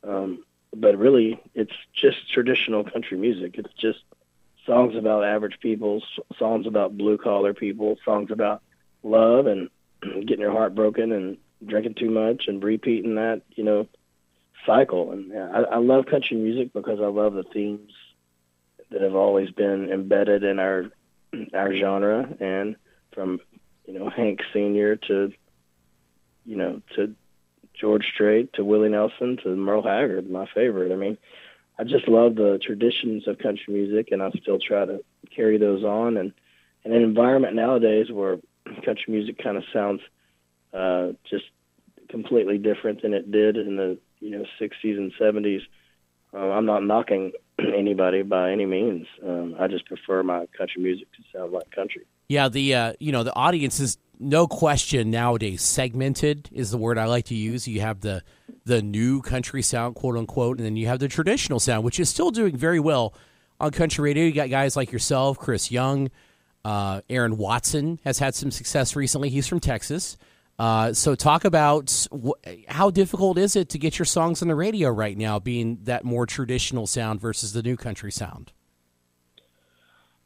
Um, 0.02 0.44
but 0.75 0.97
really, 0.97 1.40
it's 1.54 1.75
just 1.92 2.32
traditional 2.32 2.85
country 2.85 3.18
music. 3.18 3.56
It's 3.59 3.73
just 3.75 3.99
songs 4.66 4.94
about 4.97 5.25
average 5.25 5.59
people, 5.61 6.02
songs 6.38 6.66
about 6.66 6.97
blue 6.97 7.18
collar 7.18 7.54
people, 7.54 7.99
songs 8.04 8.30
about 8.30 8.62
love 9.02 9.47
and 9.47 9.68
getting 10.02 10.40
your 10.40 10.52
heart 10.52 10.75
broken 10.75 11.12
and 11.12 11.38
drinking 11.66 11.94
too 11.94 12.11
much 12.11 12.44
and 12.47 12.62
repeating 12.62 13.16
that, 13.16 13.42
you 13.56 13.64
know, 13.64 13.87
cycle. 14.64 15.12
And 15.12 15.37
I, 15.37 15.62
I 15.62 15.76
love 15.78 16.06
country 16.06 16.37
music 16.37 16.73
because 16.73 17.00
I 17.00 17.06
love 17.06 17.35
the 17.35 17.42
themes 17.42 17.92
that 18.90 19.02
have 19.02 19.14
always 19.14 19.50
been 19.50 19.90
embedded 19.90 20.44
in 20.44 20.59
our 20.59 20.90
our 21.54 21.75
genre 21.75 22.28
and 22.40 22.76
from 23.12 23.40
you 23.87 23.99
know 23.99 24.11
Hank 24.11 24.40
Senior 24.52 24.97
to 24.97 25.32
you 26.44 26.56
know 26.56 26.82
to 26.97 27.14
George 27.80 28.06
Strait 28.12 28.52
to 28.54 28.64
Willie 28.64 28.88
Nelson 28.88 29.38
to 29.42 29.49
Merle 29.56 29.82
Haggard, 29.82 30.30
my 30.30 30.47
favorite. 30.54 30.92
I 30.92 30.97
mean, 30.97 31.16
I 31.78 31.85
just 31.85 32.09
love 32.09 32.35
the 32.35 32.59
traditions 32.62 33.26
of 33.26 33.38
country 33.38 33.73
music, 33.73 34.09
and 34.11 34.23
I 34.23 34.30
still 34.42 34.59
try 34.59 34.85
to 34.85 35.02
carry 35.35 35.56
those 35.56 35.82
on. 35.82 36.16
And 36.16 36.32
in 36.85 36.92
an 36.92 37.02
environment 37.02 37.54
nowadays 37.54 38.11
where 38.11 38.38
country 38.85 39.06
music 39.09 39.42
kind 39.42 39.56
of 39.56 39.64
sounds 39.73 40.00
uh, 40.73 41.09
just 41.28 41.44
completely 42.09 42.59
different 42.59 43.02
than 43.02 43.14
it 43.14 43.30
did 43.30 43.56
in 43.56 43.76
the 43.76 43.99
you 44.20 44.30
know 44.30 44.44
60s 44.61 44.99
and 44.99 45.12
70s. 45.20 45.62
Uh, 46.32 46.50
I'm 46.50 46.66
not 46.66 46.85
knocking 46.85 47.32
anybody 47.76 48.23
by 48.23 48.52
any 48.52 48.67
means. 48.67 49.07
Um, 49.26 49.55
I 49.59 49.67
just 49.69 49.87
prefer 49.87 50.23
my 50.23 50.47
country 50.57 50.83
music 50.83 51.09
to 51.12 51.23
sound 51.33 51.52
like 51.52 51.71
country. 51.71 52.07
Yeah, 52.29 52.49
the 52.49 52.75
uh, 52.75 52.93
you 53.00 53.12
know 53.12 53.23
the 53.23 53.35
audience 53.35 53.81
is 53.81 53.99
no 54.19 54.47
question 54.47 55.11
nowadays 55.11 55.62
segmented 55.62 56.49
is 56.52 56.71
the 56.71 56.79
word 56.79 56.99
I 56.99 57.07
like 57.07 57.25
to 57.26 57.35
use. 57.35 57.67
You 57.67 57.81
have 57.81 58.00
the 58.00 58.23
the 58.64 58.83
new 58.83 59.23
country 59.23 59.62
sound, 59.62 59.95
quote 59.95 60.17
unquote, 60.17 60.59
and 60.59 60.67
then 60.67 60.76
you 60.76 60.87
have 60.87 60.99
the 60.99 61.09
traditional 61.09 61.59
sound, 61.59 61.85
which 61.85 61.99
is 61.99 62.09
still 62.09 62.31
doing 62.31 62.57
very 62.57 62.81
well 62.81 63.14
on 63.59 63.71
country 63.71 64.05
radio. 64.05 64.25
You 64.25 64.33
got 64.33 64.50
guys 64.50 64.76
like 64.76 64.93
yourself, 64.93 65.38
Chris 65.38 65.71
Young, 65.71 66.11
uh, 66.64 67.00
Aaron 67.09 67.37
Watson 67.37 67.99
has 68.05 68.19
had 68.19 68.35
some 68.35 68.50
success 68.50 68.95
recently. 68.95 69.31
He's 69.31 69.47
from 69.47 69.61
Texas. 69.61 70.17
Uh, 70.61 70.93
so 70.93 71.14
talk 71.14 71.47
about 71.47 72.07
wh- 72.12 72.50
how 72.69 72.90
difficult 72.90 73.38
is 73.38 73.57
it 73.57 73.71
to 73.71 73.79
get 73.79 73.99
your 73.99 74.05
songs 74.05 74.43
on 74.43 74.49
the 74.49 74.55
radio 74.55 74.90
right 74.90 75.17
now, 75.17 75.38
being 75.38 75.79
that 75.85 76.05
more 76.05 76.26
traditional 76.26 76.87
sound 76.87 77.19
versus 77.19 77.55
the 77.55 77.62
new 77.62 77.79
country 77.79 78.12
sound. 78.12 78.52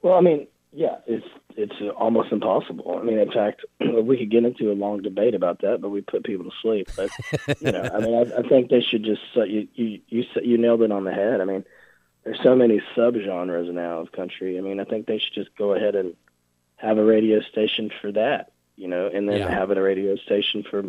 Well, 0.02 0.14
I 0.14 0.20
mean, 0.20 0.48
yeah, 0.72 0.96
it's 1.06 1.24
it's 1.56 1.76
almost 1.96 2.32
impossible. 2.32 2.98
I 3.00 3.04
mean, 3.04 3.20
in 3.20 3.30
fact, 3.30 3.64
we 4.02 4.18
could 4.18 4.28
get 4.28 4.44
into 4.44 4.72
a 4.72 4.74
long 4.74 5.02
debate 5.02 5.36
about 5.36 5.60
that, 5.60 5.80
but 5.80 5.90
we 5.90 6.00
put 6.00 6.24
people 6.24 6.46
to 6.46 6.56
sleep. 6.60 6.88
But 6.96 7.10
you 7.60 7.70
know, 7.70 7.88
I 7.94 8.00
mean, 8.00 8.14
I, 8.16 8.38
I 8.38 8.42
think 8.48 8.70
they 8.70 8.80
should 8.80 9.04
just 9.04 9.22
uh, 9.36 9.44
you 9.44 9.68
you 9.74 10.00
you 10.08 10.24
you 10.42 10.58
nailed 10.58 10.82
it 10.82 10.90
on 10.90 11.04
the 11.04 11.12
head. 11.12 11.42
I 11.42 11.44
mean, 11.44 11.64
there's 12.24 12.42
so 12.42 12.56
many 12.56 12.82
subgenres 12.96 13.72
now 13.72 14.00
of 14.00 14.10
country. 14.10 14.58
I 14.58 14.62
mean, 14.62 14.80
I 14.80 14.84
think 14.84 15.06
they 15.06 15.18
should 15.18 15.34
just 15.34 15.56
go 15.56 15.74
ahead 15.74 15.94
and 15.94 16.16
have 16.74 16.98
a 16.98 17.04
radio 17.04 17.40
station 17.40 17.92
for 18.00 18.10
that, 18.10 18.50
you 18.76 18.88
know, 18.88 19.06
and 19.12 19.28
then 19.28 19.38
Yeah. 19.38 19.50
have 19.50 19.70
a 19.70 19.80
radio 19.80 20.16
station 20.16 20.62
for 20.62 20.84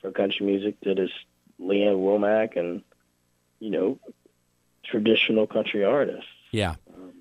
for 0.00 0.10
country 0.12 0.46
music 0.46 0.76
that 0.82 0.98
is 0.98 1.10
Lee 1.58 1.82
Ann 1.84 1.96
Womack 1.96 2.56
and 2.56 2.82
you 3.60 3.70
know 3.70 3.98
traditional 4.84 5.46
country 5.46 5.84
artists 5.84 6.26
Yeah, 6.52 6.74
um, 6.94 7.12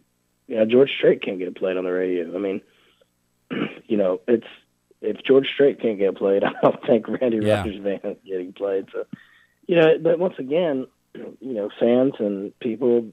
you 0.47 0.55
know, 0.55 0.65
George 0.65 0.91
Strait 0.97 1.21
can't 1.21 1.37
get 1.39 1.55
played 1.55 1.77
on 1.77 1.83
the 1.83 1.91
radio. 1.91 2.33
I 2.35 2.39
mean, 2.39 2.61
you 3.87 3.97
know, 3.97 4.21
it's 4.27 4.47
if 5.01 5.21
George 5.23 5.47
Strait 5.53 5.79
can't 5.81 5.97
get 5.99 6.15
played, 6.17 6.43
I 6.49 6.53
don't 6.61 6.83
think 6.85 7.07
Randy 7.07 7.37
Yeah. 7.37 7.57
Rogers 7.57 7.79
band 7.79 8.01
is 8.03 8.17
getting 8.25 8.53
played. 8.53 8.85
So, 8.91 9.05
you 9.67 9.75
know, 9.75 9.97
but 9.99 10.17
once 10.19 10.35
again, 10.39 10.87
you 11.13 11.53
know, 11.53 11.69
fans 11.79 12.13
and 12.19 12.57
people 12.59 13.11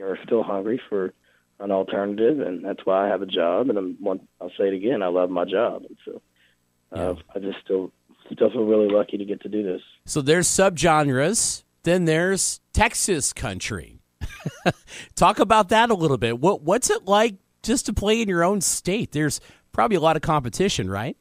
are 0.00 0.18
still 0.24 0.42
hungry 0.42 0.80
for 0.88 1.12
an 1.60 1.70
alternative, 1.70 2.40
and 2.40 2.64
that's 2.64 2.84
why 2.84 3.06
I 3.06 3.08
have 3.08 3.22
a 3.22 3.26
job. 3.26 3.68
And 3.68 3.78
I'm, 3.78 3.96
one, 4.00 4.20
I'll 4.40 4.50
say 4.50 4.68
it 4.68 4.74
again, 4.74 5.02
I 5.02 5.08
love 5.08 5.30
my 5.30 5.44
job, 5.44 5.84
and 5.88 5.96
so 6.04 6.22
uh, 6.92 7.14
I 7.34 7.38
just 7.38 7.58
still 7.64 7.92
still 8.32 8.50
feel 8.50 8.64
really 8.64 8.88
lucky 8.88 9.18
to 9.18 9.24
get 9.24 9.42
to 9.42 9.48
do 9.48 9.62
this. 9.62 9.82
So 10.06 10.20
there's 10.20 10.48
subgenres. 10.48 11.62
Then 11.82 12.06
there's 12.06 12.60
Texas 12.72 13.32
country. 13.32 14.00
Talk 15.14 15.38
about 15.38 15.68
that 15.68 15.90
a 15.90 15.94
little 15.94 16.16
bit. 16.16 16.40
What 16.40 16.62
what's 16.62 16.90
it 16.90 17.04
like 17.04 17.36
just 17.62 17.86
to 17.86 17.92
play 17.92 18.22
in 18.22 18.28
your 18.28 18.42
own 18.42 18.60
state? 18.60 19.12
There's 19.12 19.40
probably 19.72 19.96
a 19.96 20.00
lot 20.00 20.16
of 20.16 20.22
competition, 20.22 20.88
right? 20.88 21.16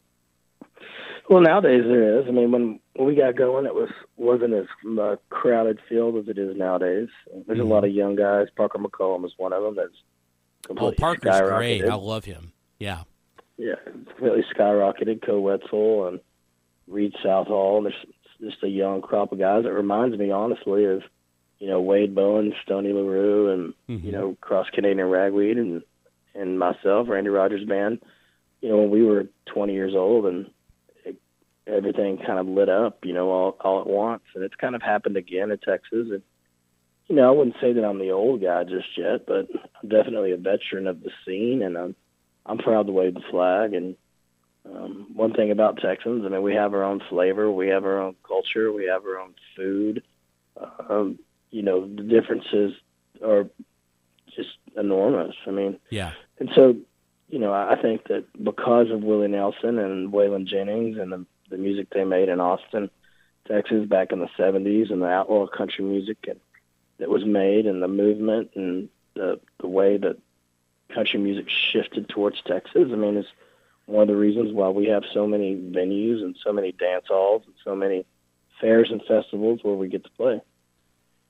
Well, 1.30 1.42
nowadays 1.42 1.84
there 1.86 2.20
is. 2.20 2.25
I 2.28 2.32
mean, 2.32 2.52
when 2.52 2.80
when 2.96 3.08
we 3.08 3.16
got 3.16 3.36
going, 3.36 3.66
it 3.66 3.74
was 3.74 3.90
wasn't 4.18 4.54
as 4.54 4.66
uh, 5.00 5.16
crowded 5.30 5.80
field 5.90 6.18
as 6.18 6.28
it 6.28 6.38
is 6.38 6.56
nowadays. 6.56 7.10
There's 7.48 7.60
a 7.60 7.63
lot 7.63 7.84
of 7.84 7.92
young 7.92 8.16
guys. 8.16 8.48
Parker 8.56 8.78
McCollum 8.78 9.25
is 9.25 9.34
one 9.38 9.54
of 9.54 9.63
them. 9.63 9.75
That's 9.75 9.96
Oh, 10.70 10.91
Parker's 10.91 11.41
great. 11.41 11.84
I 11.86 11.96
love 11.96 12.25
him. 12.25 12.53
Yeah. 12.79 13.03
Yeah, 13.58 13.74
it's 13.86 14.08
completely 14.08 14.43
skyrocketed. 14.55 15.25
Koe 15.25 15.39
Wetzel 15.39 16.08
and 16.08 16.20
Read 16.88 17.13
Southall. 17.24 17.77
And 17.77 17.86
there's 17.86 18.51
just 18.51 18.63
a 18.63 18.67
young 18.67 19.01
crop 19.01 19.32
of 19.32 19.39
guys. 19.39 19.65
It 19.65 19.70
reminds 19.70 20.17
me, 20.17 20.32
honestly, 20.32 20.86
of 20.86 21.03
you 21.60 21.67
know 21.67 21.79
Wade 21.82 22.15
Bowen, 22.15 22.53
Stoney 22.63 22.91
LaRue, 22.91 23.51
and 23.51 23.74
Mhm. 23.89 24.03
you 24.03 24.12
know 24.12 24.38
Cross 24.41 24.70
Canadian 24.72 25.08
Ragweed, 25.08 25.58
and 25.58 25.84
and 26.36 26.58
myself, 26.58 27.08
Randy 27.08 27.29
Rogers 27.29 27.63
Band. 27.65 28.01
You 28.62 28.70
know, 28.70 28.77
when 28.77 28.89
we 28.89 29.03
were 29.03 29.27
20 29.46 29.74
years 29.74 29.93
old, 29.93 30.25
and 30.25 30.50
it, 31.05 31.15
everything 31.67 32.17
kind 32.17 32.39
of 32.39 32.48
lit 32.48 32.70
up, 32.70 33.05
you 33.05 33.13
know, 33.13 33.29
all 33.29 33.58
all 33.62 33.82
at 33.82 33.88
once, 33.88 34.24
and 34.34 34.43
it's 34.43 34.55
kind 34.55 34.75
of 34.75 34.82
happened 34.82 35.15
again 35.15 35.51
in 35.51 35.58
Texas. 35.60 36.08
And 36.10 36.22
you 37.08 37.16
know, 37.16 37.28
I 37.28 37.32
wouldn't 37.32 37.58
say 37.62 37.74
that 37.74 37.84
I'm 37.86 38.00
the 38.00 38.12
old 38.12 38.42
guy 38.42 38.64
just 38.64 38.98
yet, 38.98 39.26
but 39.26 39.48
I'm 39.82 39.90
definitely 39.90 40.32
a 40.32 40.38
veteran 40.38 40.88
of 40.88 41.02
the 41.02 41.12
scene, 41.26 41.62
and 41.62 41.78
I'm 41.78 41.96
I'm 42.46 42.58
proud 42.58 42.88
to 42.88 42.94
wave 42.94 43.14
the 43.14 43.22
flag. 43.32 43.74
And 43.74 43.96
um, 44.66 45.08
one 45.14 45.34
thing 45.34 45.52
about 45.52 45.78
Texans, 45.78 46.26
I 46.26 46.30
mean, 46.30 46.42
we 46.42 46.56
have 46.56 46.74
our 46.74 46.84
own 46.84 47.02
flavor, 47.10 47.52
we 47.52 47.68
have 47.70 47.86
our 47.86 48.00
own 48.02 48.16
culture, 48.28 48.72
we 48.72 48.86
have 48.86 49.04
our 49.06 49.20
own 49.20 49.34
food. 49.56 50.04
Um, 50.90 51.20
you 51.52 51.62
know, 51.62 51.88
the 51.88 52.04
differences 52.04 52.74
are 53.24 53.46
just 54.36 54.58
enormous. 54.78 55.36
I 55.46 55.52
mean, 55.52 55.80
Yeah. 55.90 56.12
and 56.40 56.50
so, 56.56 56.76
you 57.30 57.40
know, 57.40 57.52
I 57.52 57.74
I 57.74 57.82
think 57.82 58.08
that 58.08 58.26
because 58.42 58.90
of 58.92 59.04
Willie 59.04 59.28
Nelson 59.28 59.78
and 59.80 60.12
Waylon 60.12 60.46
Jennings 60.48 60.98
and 60.98 61.12
the, 61.12 61.26
the 61.50 61.58
music 61.58 61.90
they 61.92 62.04
made 62.04 62.30
in 62.30 62.40
Austin, 62.40 62.90
Texas 63.48 63.88
back 63.88 64.12
in 64.12 64.20
the 64.20 64.30
70s 64.38 64.92
and 64.92 65.02
the 65.02 65.08
outlaw 65.08 65.48
country 65.48 65.84
music 65.84 66.18
and, 66.28 66.40
that 67.04 67.10
was 67.10 67.26
made 67.26 67.66
and 67.66 67.84
the 67.84 67.88
movement 67.90 68.52
and 68.56 68.88
the, 69.14 69.38
the 69.60 69.68
way 69.68 69.98
that 69.98 70.18
country 70.96 71.20
music 71.20 71.48
shifted 71.50 72.08
towards 72.08 72.42
Texas, 72.48 72.88
I 72.94 72.96
mean, 72.96 73.18
it's 73.18 73.28
one 73.88 74.04
of 74.04 74.08
the 74.08 74.16
reasons 74.16 74.54
why 74.54 74.70
we 74.70 74.86
have 74.86 75.04
so 75.14 75.28
many 75.28 75.54
venues 75.54 76.24
and 76.24 76.34
so 76.42 76.54
many 76.54 76.72
dance 76.72 77.04
halls 77.10 77.44
and 77.46 77.56
so 77.62 77.76
many 77.76 78.06
fairs 78.62 78.88
and 78.90 79.02
festivals 79.06 79.60
where 79.64 79.76
we 79.76 79.90
get 79.90 80.06
to 80.06 80.10
play. 80.12 80.40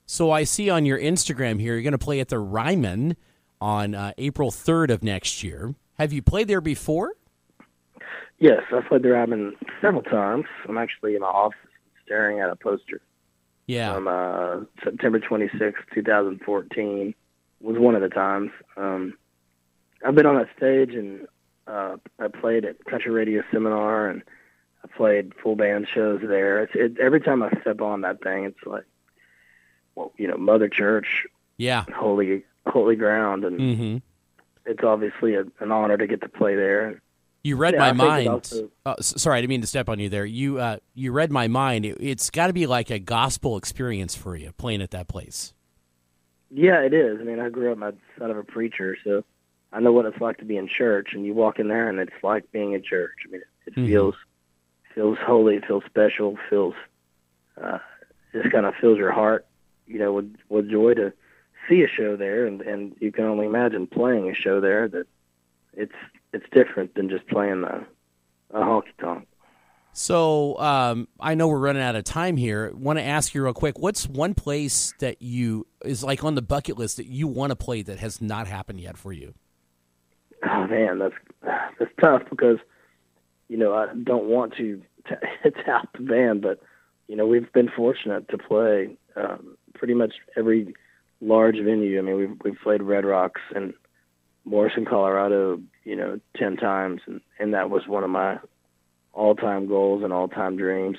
So 0.06 0.30
I 0.30 0.44
see 0.44 0.70
on 0.70 0.86
your 0.86 1.00
Instagram 1.00 1.60
here, 1.60 1.72
you're 1.72 1.82
going 1.82 1.90
to 1.90 1.98
play 1.98 2.20
at 2.20 2.28
the 2.28 2.38
Ryman 2.38 3.16
on 3.60 3.96
uh, 3.96 4.12
April 4.16 4.52
3rd 4.52 4.90
of 4.90 5.02
next 5.02 5.42
year. 5.42 5.74
Have 5.94 6.12
you 6.12 6.22
played 6.22 6.46
there 6.46 6.60
before? 6.60 7.14
Yes, 8.38 8.62
I've 8.72 8.84
played 8.84 9.02
the 9.02 9.10
Ryman 9.10 9.56
several 9.80 10.02
times. 10.02 10.44
I'm 10.68 10.78
actually 10.78 11.16
in 11.16 11.22
my 11.22 11.26
office 11.26 11.58
staring 12.04 12.38
at 12.38 12.48
a 12.48 12.54
poster 12.54 13.00
Yeah. 13.66 13.94
from 13.94 14.08
uh, 14.08 14.60
September 14.82 15.18
26, 15.18 15.80
2014 15.94 17.14
was 17.60 17.78
one 17.78 17.94
of 17.94 18.02
the 18.02 18.08
times. 18.08 18.50
Um, 18.76 19.14
I've 20.04 20.14
been 20.14 20.26
on 20.26 20.36
that 20.36 20.48
stage 20.56 20.94
and 20.94 21.26
uh, 21.66 21.96
I 22.18 22.28
played 22.28 22.64
at 22.64 22.84
Country 22.84 23.10
Radio 23.10 23.42
Seminar 23.50 24.08
and 24.08 24.22
I 24.84 24.88
played 24.96 25.32
full 25.42 25.56
band 25.56 25.88
shows 25.92 26.20
there. 26.22 26.62
It's, 26.62 26.72
it, 26.74 26.98
every 27.00 27.20
time 27.20 27.42
I 27.42 27.50
step 27.62 27.80
on 27.80 28.02
that 28.02 28.22
thing, 28.22 28.44
it's 28.44 28.66
like, 28.66 28.84
well, 29.94 30.12
you 30.18 30.28
know, 30.28 30.36
Mother 30.36 30.68
Church, 30.68 31.26
yeah. 31.56 31.84
holy 31.94 32.44
holy 32.66 32.96
ground, 32.96 33.44
and 33.44 33.76
hmm 33.76 33.96
it's 34.66 34.82
obviously 34.82 35.34
a, 35.34 35.44
an 35.60 35.70
honor 35.70 35.96
to 35.96 36.06
get 36.06 36.22
to 36.22 36.28
play 36.28 36.56
there. 36.56 37.02
You 37.44 37.56
read 37.56 37.74
Yeah, 37.74 37.80
my 37.80 37.92
mind. 37.92 38.50
uh, 38.86 38.94
sorry, 39.00 39.36
I 39.38 39.40
didn't 39.42 39.50
mean 39.50 39.60
to 39.60 39.66
step 39.66 39.90
on 39.90 39.98
you 39.98 40.08
there. 40.08 40.24
You 40.24 40.58
uh, 40.58 40.78
you 40.94 41.12
read 41.12 41.30
my 41.30 41.46
mind. 41.46 41.84
It, 41.84 41.98
it's 42.00 42.30
got 42.30 42.46
to 42.46 42.54
be 42.54 42.66
like 42.66 42.90
a 42.90 42.98
gospel 42.98 43.58
experience 43.58 44.14
for 44.16 44.34
you 44.34 44.52
playing 44.52 44.80
at 44.80 44.90
that 44.92 45.08
place. 45.08 45.52
Yeah, 46.50 46.80
it 46.80 46.94
is. 46.94 47.20
I 47.20 47.24
mean, 47.24 47.40
I 47.40 47.50
grew 47.50 47.70
up 47.70 47.76
my 47.76 47.92
son 48.18 48.30
of 48.30 48.38
a 48.38 48.44
preacher, 48.44 48.96
so 49.04 49.24
I 49.74 49.80
know 49.80 49.92
what 49.92 50.06
it's 50.06 50.20
like 50.22 50.38
to 50.38 50.46
be 50.46 50.56
in 50.56 50.68
church. 50.68 51.08
And 51.12 51.26
you 51.26 51.34
walk 51.34 51.58
in 51.58 51.68
there, 51.68 51.86
and 51.88 51.98
it's 52.00 52.12
like 52.22 52.50
being 52.50 52.72
in 52.72 52.82
church. 52.82 53.12
I 53.28 53.30
mean, 53.30 53.42
it, 53.42 53.72
it 53.72 53.74
Mhm. 53.78 53.86
feels 53.88 54.14
feels 54.94 55.18
holy, 55.20 55.56
it 55.56 55.66
feels 55.66 55.84
special, 55.84 56.38
feels 56.48 56.74
uh, 57.62 57.78
just 58.32 58.50
kind 58.52 58.64
of 58.64 58.74
fills 58.80 58.96
your 58.96 59.12
heart, 59.12 59.44
you 59.86 59.98
know, 59.98 60.14
with 60.14 60.34
with 60.48 60.70
joy 60.70 60.94
to 60.94 61.12
see 61.68 61.82
a 61.82 61.88
show 61.88 62.16
there. 62.16 62.46
And 62.46 62.62
and 62.62 62.96
you 63.00 63.12
can 63.12 63.24
only 63.26 63.44
imagine 63.44 63.86
playing 63.86 64.30
a 64.30 64.34
show 64.34 64.62
there 64.62 64.88
that 64.88 65.06
it's 65.76 65.92
it's 66.32 66.46
different 66.52 66.94
than 66.94 67.08
just 67.08 67.26
playing 67.28 67.64
a 67.64 67.86
a 68.50 68.60
honky 68.60 68.96
tonk. 69.00 69.26
So 69.96 70.58
um, 70.58 71.06
I 71.20 71.36
know 71.36 71.46
we're 71.46 71.60
running 71.60 71.82
out 71.82 71.94
of 71.94 72.02
time 72.02 72.36
here. 72.36 72.72
Want 72.74 72.98
to 72.98 73.04
ask 73.04 73.32
you 73.32 73.44
real 73.44 73.52
quick? 73.52 73.78
What's 73.78 74.08
one 74.08 74.34
place 74.34 74.92
that 74.98 75.22
you 75.22 75.68
is 75.84 76.02
like 76.02 76.24
on 76.24 76.34
the 76.34 76.42
bucket 76.42 76.76
list 76.76 76.96
that 76.96 77.06
you 77.06 77.28
want 77.28 77.50
to 77.50 77.56
play 77.56 77.82
that 77.82 77.98
has 77.98 78.20
not 78.20 78.48
happened 78.48 78.80
yet 78.80 78.98
for 78.98 79.12
you? 79.12 79.34
Oh 80.44 80.66
man, 80.66 80.98
that's 80.98 81.14
that's 81.78 81.92
tough 82.02 82.22
because 82.28 82.58
you 83.48 83.56
know 83.56 83.72
I 83.72 83.86
don't 84.02 84.24
want 84.24 84.54
to 84.56 84.82
t- 85.08 85.50
tout 85.64 85.88
the 85.96 86.04
band, 86.04 86.42
but 86.42 86.60
you 87.06 87.14
know 87.14 87.26
we've 87.26 87.52
been 87.52 87.70
fortunate 87.74 88.28
to 88.30 88.38
play 88.38 88.96
um, 89.14 89.56
pretty 89.74 89.94
much 89.94 90.14
every 90.36 90.74
large 91.20 91.56
venue. 91.56 92.00
I 92.00 92.02
mean 92.02 92.16
we've 92.16 92.36
we've 92.42 92.60
played 92.64 92.82
Red 92.82 93.04
Rocks 93.04 93.42
and 93.54 93.74
Morrison, 94.44 94.84
Colorado, 94.84 95.60
you 95.84 95.96
know, 95.96 96.20
ten 96.36 96.56
times, 96.56 97.00
and 97.06 97.20
and 97.38 97.54
that 97.54 97.70
was 97.70 97.86
one 97.86 98.04
of 98.04 98.10
my 98.10 98.38
all-time 99.12 99.68
goals 99.68 100.02
and 100.02 100.12
all-time 100.12 100.56
dreams 100.56 100.98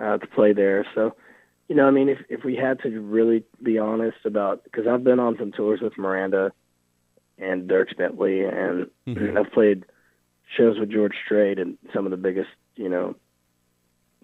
uh, 0.00 0.18
to 0.18 0.26
play 0.26 0.52
there. 0.52 0.86
So 0.94 1.14
you 1.68 1.76
know, 1.76 1.86
I 1.86 1.90
mean, 1.90 2.08
if 2.08 2.18
if 2.28 2.44
we 2.44 2.56
had 2.56 2.80
to 2.80 3.00
really 3.00 3.44
be 3.62 3.78
honest 3.78 4.18
about, 4.24 4.64
because 4.64 4.86
I've 4.86 5.04
been 5.04 5.20
on 5.20 5.36
some 5.38 5.52
tours 5.52 5.80
with 5.80 5.98
Miranda 5.98 6.52
and 7.36 7.68
Dierks 7.68 7.96
Bentley, 7.96 8.42
and 8.42 8.88
mm-hmm. 9.06 9.36
I've 9.36 9.52
played 9.52 9.84
shows 10.56 10.78
with 10.78 10.90
George 10.90 11.12
Strait 11.24 11.58
and 11.58 11.76
some 11.94 12.06
of 12.06 12.10
the 12.10 12.16
biggest, 12.16 12.48
you 12.76 12.88
know, 12.88 13.16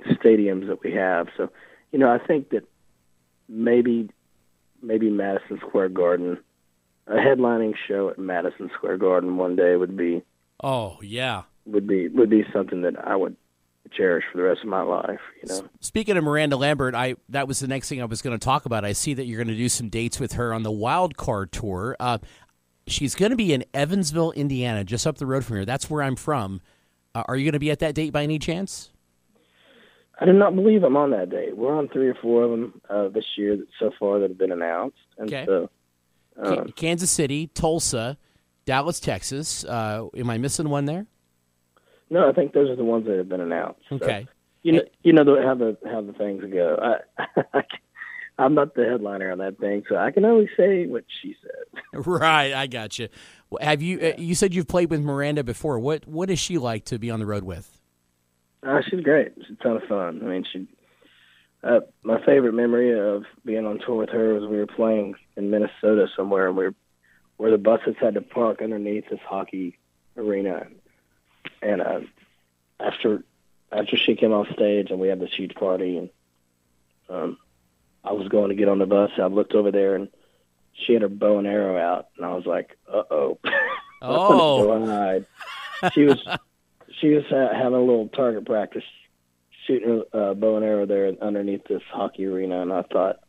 stadiums 0.06 0.68
that 0.68 0.82
we 0.82 0.92
have. 0.92 1.28
So, 1.36 1.50
you 1.92 1.98
know, 1.98 2.10
I 2.10 2.18
think 2.18 2.48
that 2.50 2.66
maybe 3.46 4.08
maybe 4.82 5.10
Madison 5.10 5.58
Square 5.58 5.90
Garden, 5.90 6.38
a 7.06 7.14
headlining 7.14 7.74
show 7.88 8.08
at 8.08 8.18
Madison 8.18 8.70
Square 8.74 8.98
Garden 8.98 9.36
one 9.36 9.56
day 9.56 9.76
would 9.76 9.96
be. 9.96 10.22
Oh 10.62 10.98
yeah, 11.02 11.42
would 11.66 11.86
be 11.86 12.08
would 12.08 12.30
be 12.30 12.44
something 12.52 12.82
that 12.82 12.94
I 13.06 13.16
would 13.16 13.36
cherish 13.92 14.24
for 14.30 14.38
the 14.38 14.44
rest 14.44 14.62
of 14.62 14.68
my 14.68 14.82
life. 14.82 15.20
You 15.42 15.48
know. 15.48 15.68
Speaking 15.80 16.16
of 16.16 16.24
Miranda 16.24 16.56
Lambert, 16.56 16.94
I 16.94 17.16
that 17.28 17.48
was 17.48 17.60
the 17.60 17.68
next 17.68 17.88
thing 17.88 18.00
I 18.00 18.06
was 18.06 18.22
going 18.22 18.38
to 18.38 18.44
talk 18.44 18.66
about. 18.66 18.84
I 18.84 18.92
see 18.92 19.14
that 19.14 19.24
you're 19.26 19.38
going 19.38 19.54
to 19.54 19.56
do 19.56 19.68
some 19.68 19.88
dates 19.88 20.18
with 20.18 20.34
her 20.34 20.52
on 20.52 20.62
the 20.62 20.72
Wild 20.72 21.16
Card 21.16 21.52
tour. 21.52 21.96
Uh, 22.00 22.18
she's 22.86 23.14
going 23.14 23.30
to 23.30 23.36
be 23.36 23.52
in 23.52 23.64
Evansville, 23.74 24.32
Indiana, 24.32 24.84
just 24.84 25.06
up 25.06 25.18
the 25.18 25.26
road 25.26 25.44
from 25.44 25.56
here. 25.56 25.64
That's 25.64 25.90
where 25.90 26.02
I'm 26.02 26.16
from. 26.16 26.60
Uh, 27.14 27.22
are 27.28 27.36
you 27.36 27.44
going 27.44 27.52
to 27.52 27.58
be 27.58 27.70
at 27.70 27.78
that 27.78 27.94
date 27.94 28.12
by 28.12 28.22
any 28.22 28.38
chance? 28.38 28.90
I 30.20 30.26
do 30.26 30.32
not 30.32 30.54
believe 30.54 30.84
I'm 30.84 30.96
on 30.96 31.10
that 31.10 31.30
date. 31.30 31.56
We're 31.56 31.76
on 31.76 31.88
three 31.88 32.08
or 32.08 32.14
four 32.14 32.44
of 32.44 32.50
them 32.50 32.80
uh, 32.88 33.08
this 33.08 33.24
year 33.36 33.58
so 33.78 33.90
far 33.98 34.20
that 34.20 34.30
have 34.30 34.38
been 34.38 34.52
announced. 34.52 34.96
And 35.18 35.28
okay. 35.28 35.44
So, 35.46 35.70
um, 36.36 36.68
Kansas 36.76 37.10
City, 37.10 37.48
Tulsa, 37.48 38.16
Dallas, 38.64 39.00
Texas. 39.00 39.64
Uh, 39.64 40.08
am 40.16 40.30
I 40.30 40.38
missing 40.38 40.68
one 40.68 40.84
there? 40.84 41.06
No, 42.10 42.28
I 42.28 42.32
think 42.32 42.52
those 42.52 42.70
are 42.70 42.76
the 42.76 42.84
ones 42.84 43.06
that 43.06 43.16
have 43.16 43.28
been 43.28 43.40
announced. 43.40 43.82
Okay. 43.90 44.26
So, 44.26 44.32
you 44.62 44.72
know, 44.72 44.82
you 45.02 45.12
know 45.12 45.24
how 45.42 45.54
the 45.54 45.76
how 45.84 46.00
the 46.00 46.12
things 46.12 46.42
go. 46.52 46.78
I, 46.80 47.62
I'm 48.38 48.54
not 48.54 48.74
the 48.74 48.84
headliner 48.84 49.30
on 49.30 49.38
that 49.38 49.58
thing, 49.58 49.84
so 49.88 49.96
I 49.96 50.10
can 50.10 50.24
only 50.24 50.48
say 50.56 50.86
what 50.86 51.04
she 51.22 51.36
said. 51.42 51.82
right, 52.06 52.52
I 52.52 52.66
got 52.66 52.98
you. 52.98 53.08
Have 53.60 53.82
you? 53.82 54.00
Uh, 54.00 54.12
you 54.18 54.34
said 54.34 54.54
you've 54.54 54.66
played 54.66 54.90
with 54.90 55.00
Miranda 55.00 55.44
before. 55.44 55.78
What 55.78 56.08
What 56.08 56.30
is 56.30 56.38
she 56.38 56.58
like 56.58 56.84
to 56.86 56.98
be 56.98 57.10
on 57.10 57.20
the 57.20 57.26
road 57.26 57.44
with? 57.44 57.80
Uh, 58.66 58.80
she's 58.88 59.00
great. 59.00 59.32
She's 59.36 59.56
a 59.60 59.62
ton 59.62 59.76
of 59.76 59.82
fun. 59.84 60.20
I 60.22 60.26
mean, 60.26 60.44
she. 60.50 60.66
Uh, 61.64 61.80
my 62.02 62.22
favorite 62.24 62.52
memory 62.52 62.98
of 62.98 63.24
being 63.44 63.64
on 63.64 63.78
tour 63.78 63.96
with 63.96 64.10
her 64.10 64.34
was 64.34 64.46
we 64.46 64.58
were 64.58 64.66
playing 64.66 65.14
in 65.36 65.50
Minnesota 65.50 66.08
somewhere, 66.14 66.48
and 66.48 66.56
we 66.56 66.64
were 66.64 66.74
where 67.36 67.50
the 67.50 67.58
buses 67.58 67.96
had 67.98 68.14
to 68.14 68.20
park 68.20 68.62
underneath 68.62 69.08
this 69.08 69.20
hockey 69.26 69.78
arena, 70.16 70.66
and 71.62 71.80
uh, 71.80 72.00
after 72.78 73.24
after 73.72 73.96
she 73.96 74.14
came 74.14 74.32
off 74.32 74.46
stage 74.52 74.90
and 74.90 75.00
we 75.00 75.08
had 75.08 75.20
this 75.20 75.32
huge 75.34 75.54
party, 75.54 75.96
and 75.96 76.10
um, 77.08 77.38
I 78.04 78.12
was 78.12 78.28
going 78.28 78.50
to 78.50 78.54
get 78.54 78.68
on 78.68 78.78
the 78.78 78.86
bus, 78.86 79.10
I 79.16 79.26
looked 79.26 79.54
over 79.54 79.72
there 79.72 79.96
and 79.96 80.08
she 80.74 80.92
had 80.92 81.02
her 81.02 81.08
bow 81.08 81.38
and 81.38 81.46
arrow 81.46 81.78
out, 81.78 82.08
and 82.16 82.26
I 82.26 82.34
was 82.34 82.46
like, 82.46 82.76
"Uh 82.92 83.02
oh." 83.10 83.38
Oh. 84.02 85.24
she 85.92 86.04
was 86.04 86.22
she 87.00 87.08
was 87.08 87.24
having 87.30 87.78
a 87.78 87.80
little 87.80 88.08
target 88.08 88.44
practice, 88.44 88.84
shooting 89.66 90.02
a 90.12 90.16
uh, 90.16 90.34
bow 90.34 90.56
and 90.56 90.64
arrow 90.64 90.86
there 90.86 91.12
underneath 91.20 91.62
this 91.68 91.82
hockey 91.92 92.26
arena, 92.26 92.62
and 92.62 92.72
I 92.72 92.82
thought, 92.82 93.20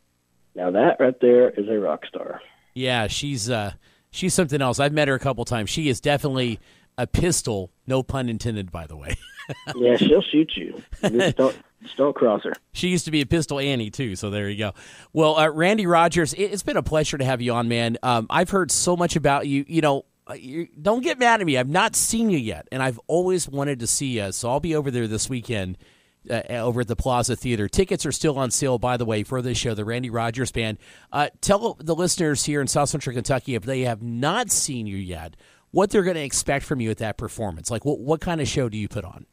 now 0.54 0.70
that 0.70 0.96
right 1.00 1.18
there 1.20 1.50
is 1.50 1.68
a 1.68 1.78
rock 1.78 2.06
star. 2.06 2.40
Yeah, 2.74 3.06
she's 3.06 3.50
uh, 3.50 3.72
she's 4.10 4.34
something 4.34 4.60
else. 4.60 4.80
I've 4.80 4.92
met 4.92 5.08
her 5.08 5.14
a 5.14 5.18
couple 5.18 5.44
times. 5.44 5.70
She 5.70 5.88
is 5.88 6.00
definitely 6.00 6.60
a 6.98 7.06
pistol, 7.06 7.70
no 7.86 8.02
pun 8.02 8.28
intended, 8.28 8.70
by 8.70 8.86
the 8.86 8.96
way. 8.96 9.16
yeah, 9.76 9.96
she'll 9.96 10.22
shoot 10.22 10.52
you. 10.56 10.82
Just 11.02 11.36
don't 11.36 11.56
just 11.82 11.96
don't 11.96 12.14
cross 12.14 12.42
her. 12.44 12.52
She 12.72 12.88
used 12.88 13.04
to 13.04 13.10
be 13.10 13.20
a 13.20 13.26
pistol 13.26 13.58
Annie 13.58 13.90
too, 13.90 14.16
so 14.16 14.30
there 14.30 14.48
you 14.48 14.58
go. 14.58 14.72
Well, 15.12 15.36
uh, 15.36 15.48
Randy 15.50 15.86
Rogers, 15.86 16.34
it, 16.34 16.50
has 16.50 16.62
been 16.62 16.76
a 16.76 16.82
pleasure 16.82 17.18
to 17.18 17.24
have 17.24 17.40
you 17.40 17.52
on, 17.52 17.68
man. 17.68 17.98
Um, 18.02 18.26
I've 18.30 18.50
heard 18.50 18.70
so 18.70 18.96
much 18.96 19.16
about 19.16 19.46
you. 19.46 19.64
You 19.68 19.82
know, 19.82 20.04
uh, 20.26 20.34
you, 20.34 20.68
don't 20.80 21.02
get 21.02 21.18
mad 21.18 21.40
at 21.40 21.46
me. 21.46 21.56
I've 21.56 21.68
not 21.68 21.94
seen 21.94 22.30
you 22.30 22.38
yet, 22.38 22.66
and 22.72 22.82
I've 22.82 22.98
always 23.06 23.48
wanted 23.48 23.80
to 23.80 23.86
see 23.86 24.18
you. 24.18 24.32
So 24.32 24.50
I'll 24.50 24.60
be 24.60 24.74
over 24.74 24.90
there 24.90 25.06
this 25.06 25.28
weekend. 25.28 25.78
Uh, 26.28 26.42
over 26.50 26.80
at 26.80 26.88
the 26.88 26.96
Plaza 26.96 27.36
Theater. 27.36 27.68
Tickets 27.68 28.04
are 28.04 28.12
still 28.12 28.38
on 28.38 28.50
sale, 28.50 28.78
by 28.78 28.96
the 28.96 29.04
way, 29.04 29.22
for 29.22 29.40
this 29.40 29.56
show, 29.56 29.74
the 29.74 29.84
Randy 29.84 30.10
Rogers 30.10 30.50
Band. 30.50 30.78
Uh, 31.12 31.28
tell 31.40 31.74
the 31.74 31.94
listeners 31.94 32.44
here 32.44 32.60
in 32.60 32.66
South 32.66 32.88
Central 32.88 33.14
Kentucky 33.14 33.54
if 33.54 33.62
they 33.62 33.82
have 33.82 34.02
not 34.02 34.50
seen 34.50 34.86
you 34.86 34.96
yet, 34.96 35.36
what 35.70 35.90
they're 35.90 36.02
going 36.02 36.16
to 36.16 36.22
expect 36.22 36.64
from 36.64 36.80
you 36.80 36.90
at 36.90 36.98
that 36.98 37.16
performance. 37.16 37.70
Like, 37.70 37.84
what, 37.84 38.00
what 38.00 38.20
kind 38.20 38.40
of 38.40 38.48
show 38.48 38.68
do 38.68 38.76
you 38.76 38.88
put 38.88 39.04
on? 39.04 39.26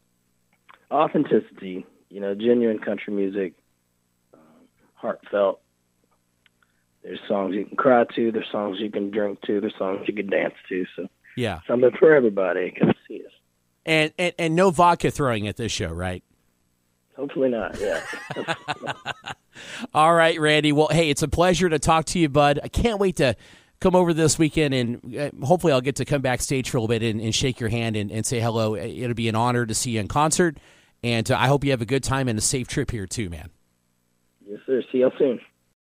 Authenticity, 0.92 1.86
you 2.10 2.20
know, 2.20 2.36
genuine 2.36 2.78
country 2.80 3.14
music, 3.14 3.54
um, 4.34 4.40
heartfelt. 4.94 5.62
There's 7.02 7.20
songs 7.28 7.56
you 7.56 7.66
can 7.66 7.76
cry 7.76 8.06
to. 8.16 8.32
There's 8.32 8.50
songs 8.52 8.78
you 8.80 8.92
can 8.92 9.10
drink 9.10 9.42
to. 9.48 9.60
There's 9.60 9.74
songs 9.78 10.08
you 10.08 10.14
can 10.14 10.30
dance 10.30 10.54
to. 10.70 10.86
So 10.96 11.08
yeah, 11.36 11.60
something 11.68 11.92
for 12.00 12.14
everybody. 12.14 12.74
Come 12.80 12.94
see 13.08 13.24
us. 13.26 13.32
And, 13.86 14.14
and 14.18 14.34
and 14.40 14.56
no 14.56 14.70
vodka 14.70 15.12
throwing 15.12 15.48
at 15.48 15.58
this 15.58 15.72
show, 15.72 15.90
right? 15.90 16.24
Hopefully 17.16 17.50
not. 17.50 17.80
Yeah. 17.80 18.02
All 19.94 20.14
right, 20.14 20.40
Randy. 20.40 20.72
Well, 20.72 20.88
hey, 20.90 21.10
it's 21.10 21.22
a 21.22 21.28
pleasure 21.28 21.70
to 21.70 21.80
talk 21.80 22.06
to 22.06 22.20
you, 22.20 22.30
bud. 22.30 22.60
I 22.64 22.68
can't 22.68 23.00
wait 23.00 23.18
to 23.18 23.36
come 23.80 23.96
over 23.96 24.14
this 24.14 24.40
weekend 24.40 24.74
and 24.74 25.16
uh, 25.18 25.46
hopefully 25.46 25.74
I'll 25.74 25.82
get 25.82 25.98
to 25.98 26.06
come 26.06 26.22
backstage 26.22 26.70
for 26.70 26.78
a 26.78 26.82
little 26.82 26.88
bit 26.88 27.04
and, 27.04 27.20
and 27.20 27.36
shake 27.36 27.60
your 27.60 27.70
hand 27.70 27.98
and, 27.98 28.12
and, 28.12 28.26
say 28.26 28.40
hello. 28.40 28.76
It'll 28.76 29.14
be 29.14 29.28
an 29.28 29.36
honor 29.36 29.66
to 29.66 29.76
see 29.76 29.92
you 29.92 30.00
in 30.00 30.08
concert. 30.08 30.58
And 31.04 31.30
uh, 31.30 31.38
I 31.38 31.48
hope 31.48 31.66
you 31.66 31.72
have 31.72 31.82
a 31.82 31.86
good 31.86 32.04
time 32.04 32.30
and 32.30 32.40
a 32.40 32.42
safe 32.42 32.68
trip 32.68 32.90
here, 32.92 33.06
too, 33.06 33.30
man. 33.30 33.50
Yes, 34.48 34.60
sir. 34.66 34.82
See 34.92 35.00
you 35.00 35.12
soon. 35.18 35.40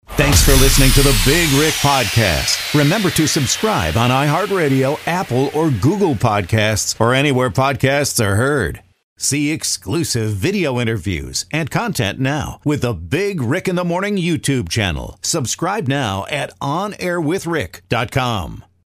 Thanks 0.08 0.44
for 0.44 0.50
listening 0.52 0.90
to 0.90 1.02
the 1.02 1.16
Big 1.24 1.48
Rick 1.52 1.74
Podcast. 1.74 2.76
Remember 2.76 3.08
to 3.10 3.28
subscribe 3.28 3.96
on 3.96 4.10
iHeartRadio, 4.10 4.98
Apple, 5.06 5.50
or 5.54 5.70
Google 5.70 6.14
Podcasts, 6.14 7.00
or 7.00 7.14
anywhere 7.14 7.50
podcasts 7.50 8.22
are 8.22 8.34
heard. 8.34 8.82
See 9.22 9.52
exclusive 9.52 10.32
video 10.32 10.80
interviews 10.80 11.46
and 11.52 11.70
content 11.70 12.18
now 12.18 12.60
with 12.64 12.82
the 12.82 12.92
Big 12.92 13.40
Rick 13.40 13.68
in 13.68 13.76
the 13.76 13.84
Morning 13.84 14.16
YouTube 14.16 14.68
channel. 14.68 15.16
Subscribe 15.22 15.86
now 15.86 16.26
at 16.28 16.50
OnAirWithRick.com. 16.58 18.64